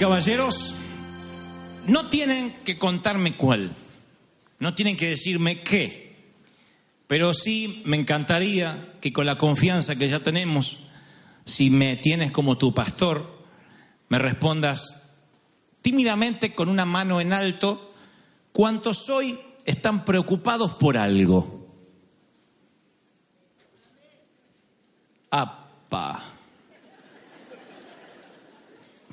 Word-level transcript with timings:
caballeros, 0.00 0.74
no 1.86 2.08
tienen 2.08 2.54
que 2.64 2.78
contarme 2.78 3.36
cuál, 3.36 3.76
no 4.58 4.74
tienen 4.74 4.96
que 4.96 5.10
decirme 5.10 5.60
qué, 5.60 6.16
pero 7.06 7.34
sí 7.34 7.82
me 7.84 7.98
encantaría 7.98 8.94
que 9.02 9.12
con 9.12 9.26
la 9.26 9.36
confianza 9.36 9.96
que 9.96 10.08
ya 10.08 10.20
tenemos, 10.20 10.78
si 11.44 11.68
me 11.68 11.96
tienes 11.96 12.30
como 12.30 12.56
tu 12.56 12.72
pastor, 12.72 13.44
me 14.08 14.18
respondas 14.18 15.10
tímidamente 15.82 16.54
con 16.54 16.70
una 16.70 16.86
mano 16.86 17.20
en 17.20 17.34
alto, 17.34 17.92
¿cuántos 18.52 19.10
hoy 19.10 19.38
están 19.66 20.06
preocupados 20.06 20.76
por 20.76 20.96
algo? 20.96 21.68
¡Apa! 25.30 26.39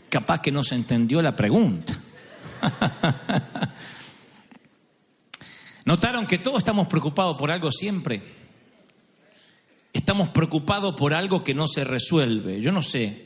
Capaz 0.10 0.42
que 0.42 0.52
no 0.52 0.64
se 0.64 0.76
entendió 0.76 1.22
la 1.22 1.36
pregunta. 1.36 2.00
¿Notaron 5.86 6.26
que 6.26 6.38
todos 6.38 6.60
estamos 6.60 6.88
preocupados 6.88 7.38
por 7.38 7.52
algo 7.52 7.72
siempre? 7.72 8.22
Estamos 9.94 10.30
preocupados 10.30 10.96
por 10.96 11.14
algo 11.14 11.44
que 11.44 11.54
no 11.54 11.68
se 11.68 11.84
resuelve. 11.84 12.62
Yo 12.62 12.72
no 12.72 12.82
sé 12.82 13.26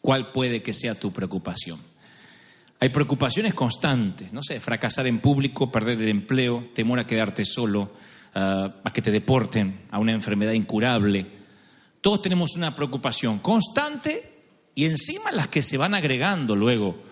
cuál 0.00 0.32
puede 0.32 0.62
que 0.62 0.72
sea 0.72 0.94
tu 0.94 1.12
preocupación. 1.12 1.78
Hay 2.80 2.90
preocupaciones 2.90 3.54
constantes, 3.54 4.32
no 4.32 4.42
sé, 4.42 4.60
fracasar 4.60 5.06
en 5.06 5.18
público, 5.18 5.70
perder 5.70 6.00
el 6.00 6.08
empleo, 6.08 6.70
temor 6.74 6.98
a 6.98 7.06
quedarte 7.06 7.44
solo, 7.44 7.92
ah, 8.34 8.76
a 8.84 8.92
que 8.92 9.02
te 9.02 9.10
deporten, 9.10 9.80
a 9.90 9.98
una 9.98 10.12
enfermedad 10.12 10.52
incurable. 10.52 11.26
Todos 12.00 12.22
tenemos 12.22 12.54
una 12.54 12.74
preocupación 12.74 13.40
constante 13.40 14.37
y 14.78 14.84
encima 14.84 15.32
las 15.32 15.48
que 15.48 15.60
se 15.60 15.76
van 15.76 15.92
agregando 15.92 16.54
luego 16.54 17.02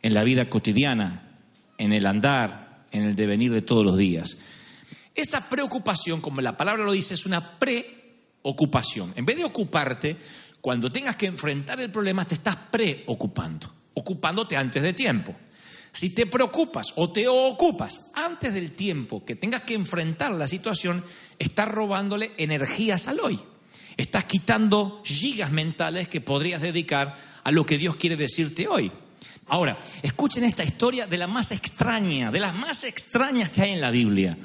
en 0.00 0.14
la 0.14 0.22
vida 0.22 0.48
cotidiana, 0.48 1.40
en 1.76 1.92
el 1.92 2.06
andar, 2.06 2.86
en 2.92 3.02
el 3.02 3.16
devenir 3.16 3.50
de 3.50 3.62
todos 3.62 3.84
los 3.84 3.96
días. 3.96 4.38
Esa 5.12 5.48
preocupación, 5.48 6.20
como 6.20 6.40
la 6.40 6.56
palabra 6.56 6.84
lo 6.84 6.92
dice, 6.92 7.14
es 7.14 7.26
una 7.26 7.58
preocupación. 7.58 9.12
En 9.16 9.26
vez 9.26 9.38
de 9.38 9.44
ocuparte, 9.44 10.16
cuando 10.60 10.88
tengas 10.92 11.16
que 11.16 11.26
enfrentar 11.26 11.80
el 11.80 11.90
problema, 11.90 12.24
te 12.24 12.34
estás 12.34 12.54
preocupando, 12.70 13.74
ocupándote 13.94 14.56
antes 14.56 14.80
de 14.80 14.92
tiempo. 14.92 15.34
Si 15.90 16.14
te 16.14 16.26
preocupas 16.26 16.92
o 16.94 17.10
te 17.10 17.26
ocupas 17.26 18.12
antes 18.14 18.54
del 18.54 18.70
tiempo 18.76 19.24
que 19.24 19.34
tengas 19.34 19.62
que 19.62 19.74
enfrentar 19.74 20.30
la 20.30 20.46
situación, 20.46 21.04
estás 21.40 21.66
robándole 21.66 22.30
energías 22.36 23.08
al 23.08 23.18
hoy. 23.18 23.40
Estás 23.96 24.24
quitando 24.24 25.02
gigas 25.04 25.50
mentales 25.50 26.08
que 26.08 26.20
podrías 26.20 26.60
dedicar 26.60 27.16
a 27.42 27.50
lo 27.50 27.64
que 27.64 27.78
Dios 27.78 27.96
quiere 27.96 28.16
decirte 28.16 28.68
hoy. 28.68 28.92
Ahora, 29.48 29.78
escuchen 30.02 30.44
esta 30.44 30.64
historia 30.64 31.06
de 31.06 31.16
la 31.16 31.26
más 31.26 31.52
extraña, 31.52 32.30
de 32.30 32.40
las 32.40 32.54
más 32.54 32.84
extrañas 32.84 33.50
que 33.50 33.62
hay 33.62 33.72
en 33.72 33.80
la 33.80 33.90
Biblia. 33.90 34.36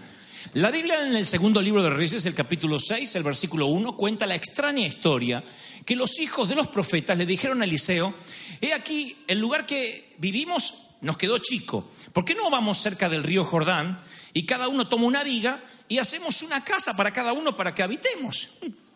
La 0.54 0.72
Biblia 0.72 1.06
en 1.06 1.16
el 1.16 1.26
segundo 1.26 1.62
libro 1.62 1.82
de 1.84 1.90
Reyes, 1.90 2.26
el 2.26 2.34
capítulo 2.34 2.80
6, 2.80 3.16
el 3.16 3.24
versículo 3.24 3.66
1, 3.68 3.98
cuenta 3.98 4.26
la 4.26 4.36
extraña 4.36 4.86
historia 4.86 5.44
que 5.86 5.96
los 5.96 6.20
hijos 6.20 6.48
de 6.48 6.56
los 6.56 6.68
profetas 6.68 7.18
le 7.18 7.26
dijeron 7.26 7.62
a 7.62 7.66
Eliseo, 7.66 8.14
he 8.62 8.74
aquí, 8.74 9.18
el 9.28 9.40
lugar 9.40 9.66
que 9.66 10.14
vivimos 10.18 10.76
nos 11.02 11.18
quedó 11.18 11.40
chico, 11.40 11.90
¿por 12.14 12.24
qué 12.24 12.36
no 12.36 12.50
vamos 12.50 12.78
cerca 12.80 13.10
del 13.10 13.24
río 13.24 13.44
Jordán 13.44 13.98
y 14.34 14.46
cada 14.46 14.68
uno 14.68 14.88
toma 14.88 15.06
una 15.06 15.24
viga 15.24 15.64
y 15.88 15.98
hacemos 15.98 16.42
una 16.44 16.64
casa 16.64 16.96
para 16.96 17.12
cada 17.12 17.34
uno 17.34 17.56
para 17.56 17.74
que 17.74 17.84
habitemos? 17.84 18.50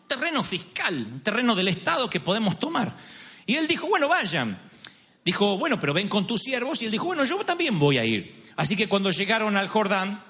Terreno 0.06 0.42
fiscal, 0.44 0.94
un 1.12 1.20
terreno 1.20 1.54
del 1.54 1.68
Estado 1.68 2.08
que 2.08 2.20
podemos 2.20 2.58
tomar. 2.58 2.96
Y 3.46 3.54
él 3.56 3.66
dijo, 3.66 3.86
bueno, 3.86 4.08
vayan. 4.08 4.58
Dijo, 5.24 5.58
bueno, 5.58 5.80
pero 5.80 5.92
ven 5.92 6.08
con 6.08 6.26
tus 6.26 6.42
siervos. 6.42 6.82
Y 6.82 6.86
él 6.86 6.92
dijo, 6.92 7.06
bueno, 7.06 7.24
yo 7.24 7.44
también 7.44 7.78
voy 7.78 7.98
a 7.98 8.04
ir. 8.04 8.34
Así 8.56 8.76
que 8.76 8.88
cuando 8.88 9.10
llegaron 9.10 9.56
al 9.56 9.68
Jordán, 9.68 10.22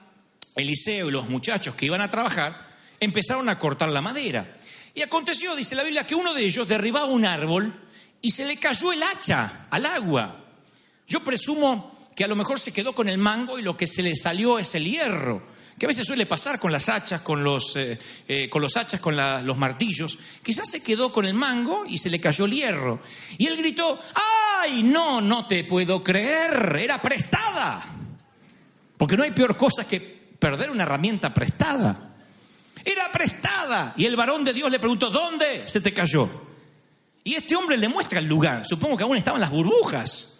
Eliseo 0.54 1.08
y 1.08 1.12
los 1.12 1.28
muchachos 1.28 1.74
que 1.74 1.86
iban 1.86 2.00
a 2.00 2.10
trabajar 2.10 2.66
empezaron 2.98 3.48
a 3.48 3.58
cortar 3.58 3.90
la 3.90 4.00
madera. 4.00 4.56
Y 4.94 5.02
aconteció, 5.02 5.54
dice 5.54 5.74
la 5.74 5.82
Biblia, 5.82 6.06
que 6.06 6.14
uno 6.14 6.32
de 6.32 6.44
ellos 6.44 6.66
derribaba 6.66 7.06
un 7.06 7.26
árbol 7.26 7.74
y 8.22 8.30
se 8.30 8.46
le 8.46 8.58
cayó 8.58 8.92
el 8.92 9.02
hacha 9.02 9.66
al 9.70 9.84
agua. 9.84 10.44
Yo 11.06 11.22
presumo 11.22 12.10
que 12.16 12.24
a 12.24 12.28
lo 12.28 12.34
mejor 12.34 12.58
se 12.58 12.72
quedó 12.72 12.94
con 12.94 13.08
el 13.08 13.18
mango 13.18 13.58
y 13.58 13.62
lo 13.62 13.76
que 13.76 13.86
se 13.86 14.02
le 14.02 14.16
salió 14.16 14.58
es 14.58 14.74
el 14.74 14.86
hierro, 14.86 15.46
que 15.78 15.86
a 15.86 15.88
veces 15.88 16.06
suele 16.06 16.24
pasar 16.24 16.58
con 16.58 16.72
las 16.72 16.88
hachas, 16.88 17.20
con 17.20 17.44
los, 17.44 17.76
eh, 17.76 17.98
eh, 18.26 18.48
con 18.48 18.62
los 18.62 18.76
hachas, 18.76 19.00
con 19.00 19.16
los 19.16 19.56
martillos. 19.58 20.18
Quizás 20.42 20.70
se 20.70 20.82
quedó 20.82 21.12
con 21.12 21.26
el 21.26 21.34
mango 21.34 21.84
y 21.86 21.98
se 21.98 22.08
le 22.08 22.20
cayó 22.20 22.46
el 22.46 22.52
hierro. 22.52 23.00
Y 23.36 23.46
él 23.46 23.56
gritó, 23.58 23.98
¡ay, 24.62 24.82
no, 24.82 25.20
no 25.20 25.46
te 25.46 25.64
puedo 25.64 26.02
creer! 26.02 26.76
Era 26.80 27.02
prestada. 27.02 27.84
Porque 28.96 29.16
no 29.16 29.24
hay 29.24 29.32
peor 29.32 29.56
cosa 29.56 29.86
que 29.86 30.00
perder 30.38 30.70
una 30.70 30.84
herramienta 30.84 31.34
prestada. 31.34 32.14
Era 32.82 33.12
prestada. 33.12 33.92
Y 33.96 34.06
el 34.06 34.16
varón 34.16 34.44
de 34.44 34.54
Dios 34.54 34.70
le 34.70 34.78
preguntó, 34.78 35.10
¿dónde 35.10 35.68
se 35.68 35.82
te 35.82 35.92
cayó? 35.92 36.46
Y 37.22 37.34
este 37.34 37.54
hombre 37.54 37.76
le 37.76 37.88
muestra 37.88 38.18
el 38.18 38.26
lugar. 38.26 38.64
Supongo 38.66 38.96
que 38.96 39.02
aún 39.02 39.16
estaban 39.16 39.40
las 39.40 39.50
burbujas. 39.50 40.35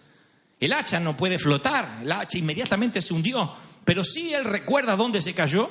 El 0.59 0.73
hacha 0.73 0.99
no 0.99 1.15
puede 1.15 1.37
flotar. 1.37 1.99
El 2.01 2.11
hacha 2.11 2.37
inmediatamente 2.37 3.01
se 3.01 3.13
hundió. 3.13 3.53
Pero 3.85 4.03
sí 4.03 4.33
él 4.33 4.43
recuerda 4.43 4.95
dónde 4.95 5.21
se 5.21 5.33
cayó. 5.33 5.69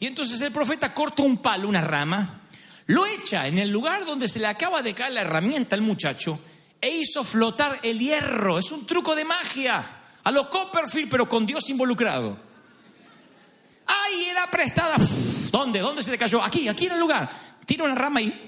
Y 0.00 0.06
entonces 0.06 0.40
el 0.40 0.52
profeta 0.52 0.94
corta 0.94 1.22
un 1.22 1.38
palo, 1.38 1.68
una 1.68 1.80
rama, 1.80 2.42
lo 2.86 3.04
echa 3.04 3.46
en 3.46 3.58
el 3.58 3.68
lugar 3.68 4.06
donde 4.06 4.28
se 4.28 4.38
le 4.38 4.46
acaba 4.46 4.80
de 4.80 4.94
caer 4.94 5.12
la 5.12 5.20
herramienta 5.20 5.76
al 5.76 5.82
muchacho 5.82 6.38
e 6.80 6.88
hizo 6.88 7.22
flotar 7.22 7.80
el 7.82 7.98
hierro. 7.98 8.58
Es 8.58 8.72
un 8.72 8.86
truco 8.86 9.14
de 9.14 9.24
magia. 9.24 9.84
A 10.24 10.30
lo 10.30 10.48
Copperfield, 10.48 11.10
pero 11.10 11.28
con 11.28 11.44
Dios 11.44 11.68
involucrado. 11.68 12.38
¡Ay, 13.86 14.24
era 14.30 14.50
prestada! 14.50 14.96
¿Dónde? 15.50 15.80
¿Dónde 15.80 16.02
se 16.02 16.10
le 16.10 16.18
cayó? 16.18 16.42
Aquí, 16.42 16.68
aquí 16.68 16.86
en 16.86 16.92
el 16.92 17.00
lugar. 17.00 17.28
Tira 17.66 17.84
una 17.84 17.94
rama 17.94 18.22
y... 18.22 18.46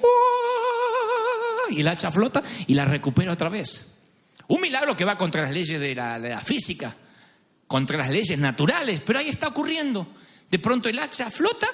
Y 1.71 1.81
el 1.81 1.89
hacha 1.89 2.11
flota 2.11 2.43
y 2.67 2.75
la 2.75 2.85
recupera 2.85 3.33
otra 3.33 3.49
vez. 3.49 3.95
Un 4.51 4.61
milagro 4.61 4.97
que 4.97 5.05
va 5.05 5.17
contra 5.17 5.43
las 5.43 5.53
leyes 5.53 5.79
de 5.79 5.95
la, 5.95 6.41
física, 6.45 6.93
contra 7.69 7.99
las 7.99 8.11
leyes 8.11 8.37
naturales, 8.37 9.01
pero 9.01 9.21
ahí 9.21 9.29
está 9.29 9.47
ocurriendo. 9.47 10.09
De 10.51 10.59
pronto 10.59 10.89
el 10.89 10.99
hacha 10.99 11.31
flota 11.31 11.69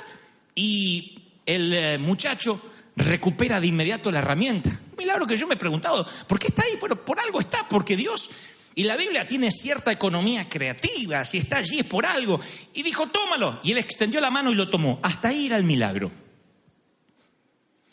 y 0.54 1.18
el 1.46 1.72
eh, 1.72 1.96
muchacho 1.96 2.60
recupera 2.94 3.60
de 3.60 3.68
inmediato 3.68 4.12
la 4.12 4.18
herramienta. 4.18 4.68
Un 4.68 4.96
milagro 4.98 5.26
que 5.26 5.38
yo 5.38 5.46
me 5.46 5.54
he 5.54 5.58
preguntado, 5.58 6.06
¿por 6.26 6.38
qué 6.38 6.48
está 6.48 6.64
ahí? 6.64 6.76
Bueno, 6.78 7.02
por 7.02 7.18
algo 7.18 7.40
está, 7.40 7.66
porque 7.66 7.96
Dios 7.96 8.28
y 8.74 8.84
la 8.84 8.98
Biblia 8.98 9.26
tiene 9.26 9.50
cierta 9.50 9.90
economía 9.90 10.46
creativa, 10.46 11.24
si 11.24 11.38
está 11.38 11.56
allí 11.56 11.78
es 11.78 11.86
por 11.86 12.04
algo. 12.04 12.38
Y 12.74 12.82
dijo, 12.82 13.06
tómalo. 13.06 13.58
Y 13.62 13.72
él 13.72 13.78
extendió 13.78 14.20
la 14.20 14.30
mano 14.30 14.52
y 14.52 14.54
lo 14.54 14.68
tomó. 14.68 15.00
Hasta 15.02 15.28
ahí 15.28 15.46
era 15.46 15.56
el 15.56 15.64
milagro. 15.64 16.10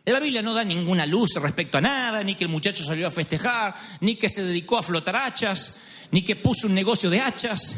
La 0.06 0.20
Biblia 0.20 0.42
no 0.42 0.54
da 0.54 0.66
ninguna 0.66 1.06
luz 1.06 1.36
respecto 1.36 1.78
a 1.78 1.82
nada, 1.82 2.24
ni 2.24 2.36
que 2.36 2.44
el 2.44 2.50
muchacho 2.50 2.84
salió 2.84 3.08
a 3.08 3.12
festejar, 3.12 3.74
ni 4.02 4.16
que 4.16 4.28
se 4.28 4.44
dedicó 4.44 4.78
a 4.78 4.84
flotar 4.84 5.16
hachas, 5.16 5.80
ni 6.12 6.22
que 6.24 6.36
puso 6.36 6.68
un 6.68 6.74
negocio 6.74 7.10
de 7.10 7.22
hachas, 7.22 7.76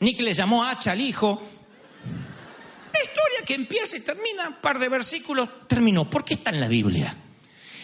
ni 0.00 0.14
que 0.14 0.22
le 0.22 0.32
llamó 0.32 0.64
hacha 0.64 0.92
al 0.92 1.00
hijo. 1.02 1.32
Una 1.32 3.02
historia 3.02 3.44
que 3.44 3.54
empieza 3.54 3.98
y 3.98 4.00
termina, 4.00 4.48
un 4.48 4.54
par 4.62 4.78
de 4.78 4.88
versículos, 4.88 5.48
terminó. 5.68 6.08
¿Por 6.08 6.24
qué 6.24 6.34
está 6.34 6.50
en 6.50 6.60
la 6.60 6.68
Biblia? 6.68 7.14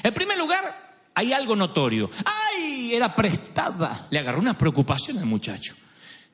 En 0.03 0.15
primer 0.15 0.39
lugar, 0.39 0.95
hay 1.15 1.35
algo 1.35 1.55
notorio. 1.55 2.11
¡Ay! 2.25 2.95
Era 2.95 3.15
prestada. 3.15 4.07
Le 4.09 4.19
agarró 4.19 4.39
una 4.41 4.57
preocupación 4.57 5.19
al 5.19 5.27
muchacho. 5.27 5.75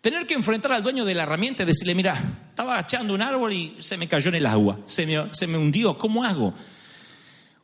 Tener 0.01 0.25
que 0.25 0.35
enfrentar 0.35 0.71
al 0.71 0.85
dueño 0.85 1.05
de 1.05 1.15
la 1.15 1.25
herramienta 1.25 1.65
y 1.65 1.67
decirle, 1.67 1.97
mira, 1.97 2.15
estaba 2.51 2.79
echando 2.79 3.13
un 3.13 3.23
árbol 3.23 3.53
y 3.53 3.77
se 3.81 3.97
me 3.97 4.07
cayó 4.07 4.29
en 4.29 4.37
el 4.37 4.47
agua, 4.47 4.79
se 4.85 5.05
me, 5.05 5.35
se 5.35 5.49
me 5.49 5.59
hundió, 5.59 5.99
¿cómo 5.99 6.23
hago? 6.23 6.55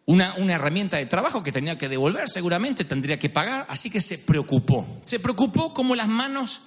Una, 0.05 0.35
una 0.35 0.55
herramienta 0.55 0.97
de 0.97 1.07
trabajo 1.07 1.43
que 1.43 1.53
tenía 1.53 1.79
que 1.79 1.89
devolver, 1.89 2.29
seguramente 2.29 2.85
tendría 2.85 3.19
que 3.19 3.31
pagar, 3.31 3.67
así 3.69 3.89
que 3.89 4.01
se 4.01 4.19
preocupó. 4.19 5.01
Se 5.05 5.21
preocupó 5.21 5.73
como 5.73 5.95
las 5.95 6.09
manos 6.09 6.61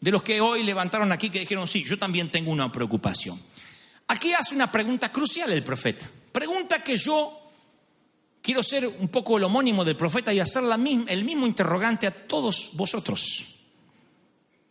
de 0.00 0.10
los 0.10 0.22
que 0.22 0.40
hoy 0.40 0.62
levantaron 0.64 1.10
aquí 1.10 1.30
que 1.30 1.40
dijeron, 1.40 1.66
sí, 1.66 1.82
yo 1.84 1.98
también 1.98 2.30
tengo 2.30 2.50
una 2.50 2.70
preocupación. 2.70 3.40
Aquí 4.08 4.34
hace 4.34 4.54
una 4.54 4.70
pregunta 4.70 5.10
crucial 5.10 5.50
el 5.50 5.64
profeta. 5.64 6.04
Pregunta 6.30 6.82
que 6.84 6.98
yo 6.98 7.40
quiero 8.42 8.62
ser 8.62 8.86
un 8.86 9.08
poco 9.08 9.38
el 9.38 9.44
homónimo 9.44 9.82
del 9.82 9.96
profeta 9.96 10.30
y 10.34 10.40
hacer 10.40 10.62
la 10.64 10.76
misma- 10.76 11.06
el 11.08 11.24
mismo 11.24 11.46
interrogante 11.46 12.06
a 12.06 12.10
todos 12.10 12.68
vosotros. 12.74 13.46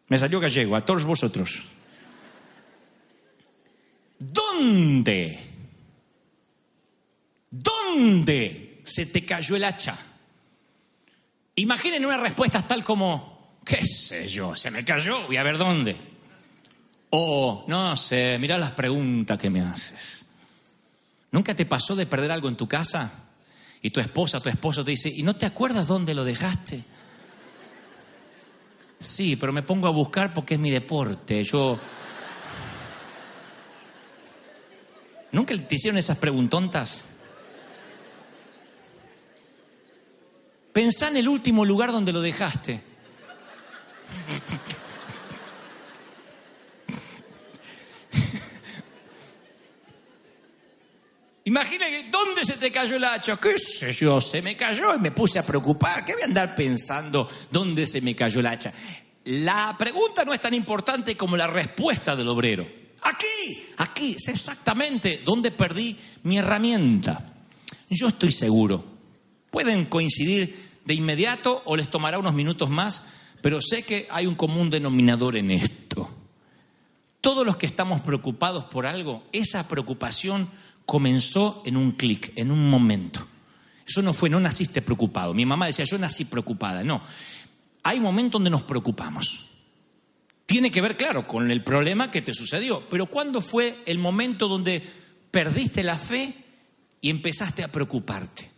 Me 0.10 0.20
salió 0.20 0.40
gallego, 0.40 0.76
a 0.76 0.86
todos 0.86 1.04
vosotros. 1.04 1.64
¿Dónde? 4.20 5.43
¿Dónde 8.14 8.82
se 8.84 9.08
te 9.08 9.26
cayó 9.26 9.56
el 9.56 9.64
hacha? 9.64 9.98
Imaginen 11.56 12.06
una 12.06 12.18
respuesta 12.18 12.62
tal 12.62 12.84
como, 12.84 13.58
qué 13.66 13.84
sé 13.84 14.28
yo, 14.28 14.56
se 14.56 14.70
me 14.70 14.86
cayó, 14.86 15.26
voy 15.26 15.38
a 15.38 15.42
ver 15.42 15.58
dónde. 15.58 15.98
O, 17.10 17.66
no 17.68 17.98
sé, 17.98 18.38
mira 18.38 18.60
las 18.60 18.72
preguntas 18.72 19.36
que 19.40 19.50
me 19.50 19.62
haces. 19.62 20.24
¿Nunca 21.32 21.56
te 21.56 21.66
pasó 21.66 21.96
de 21.96 22.06
perder 22.06 22.32
algo 22.32 22.50
en 22.50 22.56
tu 22.56 22.68
casa? 22.68 23.12
Y 23.82 23.90
tu 23.90 24.00
esposa, 24.00 24.40
tu 24.40 24.50
esposo 24.50 24.86
te 24.86 24.92
dice, 24.92 25.10
¿y 25.10 25.24
no 25.24 25.36
te 25.36 25.48
acuerdas 25.48 25.88
dónde 25.88 26.14
lo 26.14 26.24
dejaste? 26.24 26.84
Sí, 29.00 29.38
pero 29.38 29.52
me 29.52 29.64
pongo 29.64 29.88
a 29.88 29.92
buscar 29.92 30.36
porque 30.36 30.54
es 30.54 30.60
mi 30.60 30.70
deporte. 30.70 31.44
Yo. 31.44 31.80
¿Nunca 35.32 35.58
te 35.58 35.76
hicieron 35.76 35.98
esas 35.98 36.20
preguntontas? 36.20 37.06
Pensá 40.74 41.08
en 41.10 41.18
el 41.18 41.28
último 41.30 41.64
lugar 41.64 41.92
donde 41.92 42.12
lo 42.12 42.20
dejaste. 42.20 42.82
Imagina 51.46 51.88
que 51.88 52.10
¿dónde 52.10 52.46
se 52.46 52.54
te 52.54 52.72
cayó 52.72 52.96
el 52.96 53.04
hacha? 53.04 53.38
¿Qué 53.38 53.60
sé 53.60 53.94
yo? 53.94 54.20
Se 54.20 54.42
me 54.42 54.58
cayó 54.58 54.96
y 54.96 55.00
me 55.00 55.12
puse 55.12 55.38
a 55.38 55.46
preocupar. 55.46 56.04
¿Qué 56.04 56.14
voy 56.14 56.24
a 56.24 56.26
andar 56.26 56.56
pensando 56.56 57.30
dónde 57.52 57.86
se 57.86 58.02
me 58.02 58.16
cayó 58.16 58.40
el 58.40 58.48
hacha? 58.48 58.74
La 59.26 59.76
pregunta 59.78 60.26
no 60.26 60.34
es 60.34 60.42
tan 60.42 60.54
importante 60.54 61.16
como 61.16 61.38
la 61.38 61.48
respuesta 61.48 62.16
del 62.16 62.30
obrero. 62.30 62.66
Aquí, 63.02 63.66
aquí, 63.78 64.16
sé 64.18 64.32
exactamente 64.32 65.22
dónde 65.24 65.52
perdí 65.52 66.00
mi 66.24 66.38
herramienta. 66.40 67.34
Yo 67.90 68.08
estoy 68.08 68.32
seguro. 68.32 68.93
Pueden 69.54 69.86
coincidir 69.86 70.58
de 70.84 70.96
inmediato 70.96 71.62
o 71.66 71.76
les 71.76 71.88
tomará 71.88 72.18
unos 72.18 72.34
minutos 72.34 72.72
más, 72.72 73.04
pero 73.40 73.62
sé 73.62 73.84
que 73.84 74.08
hay 74.10 74.26
un 74.26 74.34
común 74.34 74.72
denominador 74.72 75.36
en 75.36 75.52
esto. 75.52 76.10
Todos 77.22 77.46
los 77.46 77.56
que 77.58 77.68
estamos 77.68 78.02
preocupados 78.02 78.64
por 78.64 78.88
algo, 78.88 79.24
esa 79.32 79.68
preocupación 79.68 80.50
comenzó 80.88 81.62
en 81.68 81.78
un 81.78 81.92
clic, 81.92 82.34
en 82.36 82.50
un 82.50 82.68
momento. 82.68 83.28
Eso 83.86 84.02
no 84.02 84.12
fue, 84.12 84.28
no 84.28 84.40
naciste 84.40 84.82
preocupado. 84.82 85.36
Mi 85.36 85.46
mamá 85.46 85.68
decía, 85.68 85.86
yo 85.86 86.00
nací 86.00 86.26
preocupada. 86.26 86.84
No, 86.84 87.04
hay 87.84 88.00
momentos 88.00 88.40
donde 88.40 88.50
nos 88.50 88.64
preocupamos. 88.64 89.50
Tiene 90.48 90.72
que 90.72 90.82
ver, 90.82 90.98
claro, 90.98 91.28
con 91.28 91.52
el 91.52 91.64
problema 91.64 92.10
que 92.10 92.24
te 92.24 92.34
sucedió. 92.34 92.90
Pero 92.90 93.06
¿cuándo 93.06 93.40
fue 93.40 93.84
el 93.86 94.00
momento 94.00 94.48
donde 94.48 94.82
perdiste 95.30 95.84
la 95.84 96.00
fe 96.00 96.34
y 97.02 97.12
empezaste 97.12 97.64
a 97.64 97.72
preocuparte? 97.72 98.53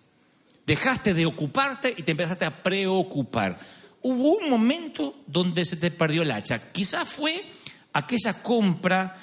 Dejaste 0.65 1.13
de 1.13 1.25
ocuparte 1.25 1.93
y 1.95 2.03
te 2.03 2.11
empezaste 2.11 2.45
a 2.45 2.63
preocupar. 2.63 3.57
Hubo 4.01 4.37
un 4.37 4.49
momento 4.49 5.23
donde 5.27 5.65
se 5.65 5.77
te 5.77 5.91
perdió 5.91 6.23
el 6.23 6.31
hacha. 6.31 6.71
Quizás 6.71 7.07
fue 7.07 7.45
aquella 7.93 8.41
compra 8.41 9.13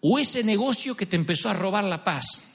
o 0.00 0.18
ese 0.18 0.42
negocio 0.44 0.96
que 0.96 1.06
te 1.06 1.16
empezó 1.16 1.48
a 1.48 1.54
robar 1.54 1.84
la 1.84 2.04
paz. 2.04 2.51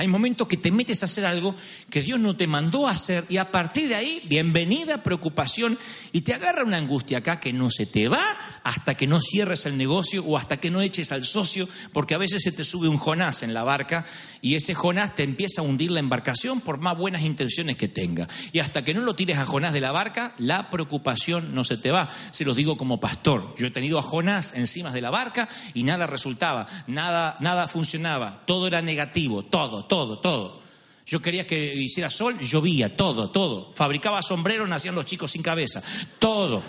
Hay 0.00 0.06
momentos 0.06 0.46
que 0.46 0.56
te 0.56 0.70
metes 0.70 1.02
a 1.02 1.06
hacer 1.06 1.26
algo 1.26 1.56
que 1.90 2.02
Dios 2.02 2.20
no 2.20 2.36
te 2.36 2.46
mandó 2.46 2.86
a 2.86 2.92
hacer 2.92 3.24
y 3.28 3.38
a 3.38 3.50
partir 3.50 3.88
de 3.88 3.96
ahí, 3.96 4.22
bienvenida 4.26 5.02
preocupación 5.02 5.76
y 6.12 6.20
te 6.20 6.34
agarra 6.34 6.62
una 6.62 6.76
angustia 6.76 7.18
acá 7.18 7.40
que 7.40 7.52
no 7.52 7.68
se 7.68 7.84
te 7.84 8.06
va 8.06 8.22
hasta 8.62 8.94
que 8.94 9.08
no 9.08 9.20
cierres 9.20 9.66
el 9.66 9.76
negocio 9.76 10.24
o 10.24 10.36
hasta 10.36 10.58
que 10.58 10.70
no 10.70 10.82
eches 10.82 11.10
al 11.10 11.24
socio, 11.24 11.68
porque 11.92 12.14
a 12.14 12.18
veces 12.18 12.44
se 12.44 12.52
te 12.52 12.62
sube 12.62 12.86
un 12.86 12.96
Jonás 12.96 13.42
en 13.42 13.52
la 13.54 13.64
barca 13.64 14.06
y 14.40 14.54
ese 14.54 14.72
Jonás 14.72 15.16
te 15.16 15.24
empieza 15.24 15.62
a 15.62 15.64
hundir 15.64 15.90
la 15.90 15.98
embarcación 15.98 16.60
por 16.60 16.78
más 16.78 16.96
buenas 16.96 17.22
intenciones 17.22 17.76
que 17.76 17.88
tenga. 17.88 18.28
Y 18.52 18.60
hasta 18.60 18.84
que 18.84 18.94
no 18.94 19.00
lo 19.00 19.16
tires 19.16 19.38
a 19.38 19.46
Jonás 19.46 19.72
de 19.72 19.80
la 19.80 19.90
barca, 19.90 20.32
la 20.38 20.70
preocupación 20.70 21.56
no 21.56 21.64
se 21.64 21.76
te 21.76 21.90
va. 21.90 22.08
Se 22.30 22.44
los 22.44 22.54
digo 22.54 22.76
como 22.76 23.00
pastor. 23.00 23.52
Yo 23.58 23.66
he 23.66 23.72
tenido 23.72 23.98
a 23.98 24.02
Jonás 24.02 24.52
encima 24.54 24.92
de 24.92 25.00
la 25.00 25.10
barca 25.10 25.48
y 25.74 25.82
nada 25.82 26.06
resultaba, 26.06 26.68
nada, 26.86 27.36
nada 27.40 27.66
funcionaba, 27.66 28.44
todo 28.46 28.68
era 28.68 28.80
negativo, 28.80 29.44
todo 29.44 29.87
todo, 29.88 30.18
todo. 30.20 30.60
Yo 31.06 31.22
quería 31.22 31.46
que 31.46 31.74
hiciera 31.74 32.10
sol, 32.10 32.38
llovía, 32.38 32.94
todo, 32.94 33.30
todo. 33.30 33.72
Fabricaba 33.74 34.20
sombreros, 34.20 34.68
nacían 34.68 34.94
los 34.94 35.06
chicos 35.06 35.30
sin 35.30 35.42
cabeza, 35.42 35.82
todo. 36.18 36.62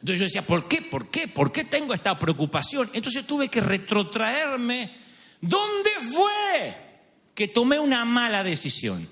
Entonces 0.00 0.18
yo 0.18 0.24
decía, 0.24 0.42
¿por 0.42 0.66
qué? 0.68 0.82
¿Por 0.82 1.10
qué? 1.10 1.28
¿Por 1.28 1.52
qué 1.52 1.64
tengo 1.64 1.94
esta 1.94 2.18
preocupación? 2.18 2.90
Entonces 2.92 3.26
tuve 3.26 3.48
que 3.48 3.60
retrotraerme. 3.60 4.90
¿Dónde 5.40 5.90
fue 6.10 6.76
que 7.34 7.48
tomé 7.48 7.78
una 7.78 8.04
mala 8.04 8.42
decisión? 8.42 9.08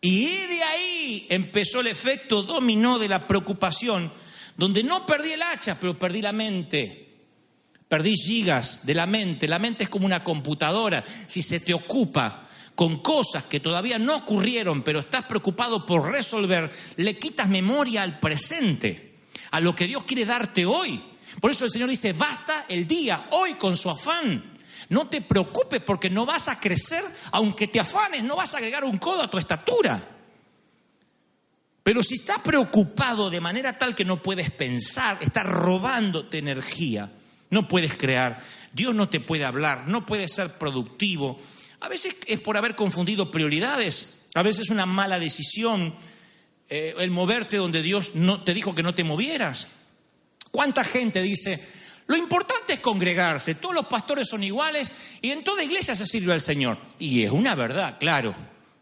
Y 0.00 0.26
de 0.26 0.62
ahí 0.62 1.26
empezó 1.30 1.80
el 1.80 1.86
efecto 1.86 2.42
dominó 2.42 2.98
de 2.98 3.08
la 3.08 3.26
preocupación, 3.26 4.12
donde 4.56 4.82
no 4.82 5.06
perdí 5.06 5.32
el 5.32 5.42
hacha, 5.42 5.78
pero 5.80 5.98
perdí 5.98 6.20
la 6.20 6.32
mente. 6.32 7.03
Perdí 7.88 8.16
gigas 8.16 8.86
de 8.86 8.94
la 8.94 9.06
mente. 9.06 9.46
La 9.46 9.58
mente 9.58 9.84
es 9.84 9.90
como 9.90 10.06
una 10.06 10.24
computadora. 10.24 11.04
Si 11.26 11.42
se 11.42 11.60
te 11.60 11.74
ocupa 11.74 12.48
con 12.74 12.98
cosas 12.98 13.44
que 13.44 13.60
todavía 13.60 13.98
no 13.98 14.16
ocurrieron, 14.16 14.82
pero 14.82 15.00
estás 15.00 15.24
preocupado 15.24 15.86
por 15.86 16.10
resolver, 16.10 16.70
le 16.96 17.18
quitas 17.18 17.48
memoria 17.48 18.02
al 18.02 18.18
presente, 18.18 19.14
a 19.52 19.60
lo 19.60 19.76
que 19.76 19.86
Dios 19.86 20.04
quiere 20.04 20.24
darte 20.24 20.66
hoy. 20.66 21.00
Por 21.40 21.50
eso 21.50 21.64
el 21.64 21.70
Señor 21.70 21.88
dice, 21.88 22.12
basta 22.12 22.66
el 22.68 22.86
día, 22.86 23.28
hoy 23.30 23.54
con 23.54 23.76
su 23.76 23.90
afán. 23.90 24.52
No 24.88 25.06
te 25.06 25.20
preocupes 25.20 25.80
porque 25.80 26.10
no 26.10 26.26
vas 26.26 26.48
a 26.48 26.60
crecer, 26.60 27.02
aunque 27.32 27.68
te 27.68 27.80
afanes, 27.80 28.22
no 28.22 28.36
vas 28.36 28.54
a 28.54 28.58
agregar 28.58 28.84
un 28.84 28.98
codo 28.98 29.22
a 29.22 29.30
tu 29.30 29.38
estatura. 29.38 30.10
Pero 31.82 32.02
si 32.02 32.14
estás 32.14 32.38
preocupado 32.38 33.30
de 33.30 33.40
manera 33.40 33.76
tal 33.78 33.94
que 33.94 34.04
no 34.04 34.22
puedes 34.22 34.50
pensar, 34.50 35.18
estás 35.20 35.44
robándote 35.44 36.38
energía, 36.38 37.10
no 37.54 37.68
puedes 37.68 37.96
crear, 37.96 38.42
Dios 38.72 38.94
no 38.94 39.08
te 39.08 39.20
puede 39.20 39.44
hablar, 39.44 39.88
no 39.88 40.04
puedes 40.04 40.32
ser 40.32 40.58
productivo. 40.58 41.38
A 41.80 41.88
veces 41.88 42.16
es 42.26 42.40
por 42.40 42.56
haber 42.56 42.74
confundido 42.74 43.30
prioridades, 43.30 44.22
a 44.34 44.42
veces 44.42 44.70
una 44.70 44.84
mala 44.84 45.20
decisión, 45.20 45.94
eh, 46.68 46.94
el 46.98 47.10
moverte 47.12 47.56
donde 47.56 47.82
Dios 47.82 48.16
no, 48.16 48.42
te 48.42 48.52
dijo 48.52 48.74
que 48.74 48.82
no 48.82 48.94
te 48.94 49.04
movieras. 49.04 49.68
¿Cuánta 50.50 50.82
gente 50.82 51.22
dice, 51.22 51.64
lo 52.08 52.16
importante 52.16 52.74
es 52.74 52.80
congregarse, 52.80 53.54
todos 53.54 53.76
los 53.76 53.86
pastores 53.86 54.28
son 54.28 54.42
iguales 54.42 54.92
y 55.22 55.30
en 55.30 55.44
toda 55.44 55.62
iglesia 55.62 55.94
se 55.94 56.06
sirve 56.06 56.32
al 56.32 56.40
Señor? 56.40 56.76
Y 56.98 57.22
es 57.22 57.30
una 57.30 57.54
verdad, 57.54 57.98
claro. 58.00 58.34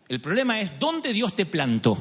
El 0.08 0.20
problema 0.20 0.60
es 0.60 0.78
dónde 0.78 1.12
Dios 1.12 1.36
te 1.36 1.44
plantó. 1.44 1.98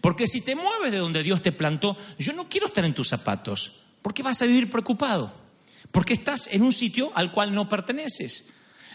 Porque 0.00 0.26
si 0.26 0.40
te 0.40 0.56
mueves 0.56 0.90
de 0.90 0.98
donde 0.98 1.22
Dios 1.22 1.40
te 1.40 1.52
plantó, 1.52 1.96
yo 2.18 2.32
no 2.32 2.48
quiero 2.48 2.66
estar 2.66 2.84
en 2.84 2.94
tus 2.94 3.08
zapatos, 3.08 3.80
porque 4.02 4.22
vas 4.24 4.42
a 4.42 4.46
vivir 4.46 4.68
preocupado, 4.68 5.47
porque 5.90 6.14
estás 6.14 6.48
en 6.52 6.62
un 6.62 6.72
sitio 6.72 7.12
al 7.14 7.32
cual 7.32 7.54
no 7.54 7.68
perteneces. 7.68 8.46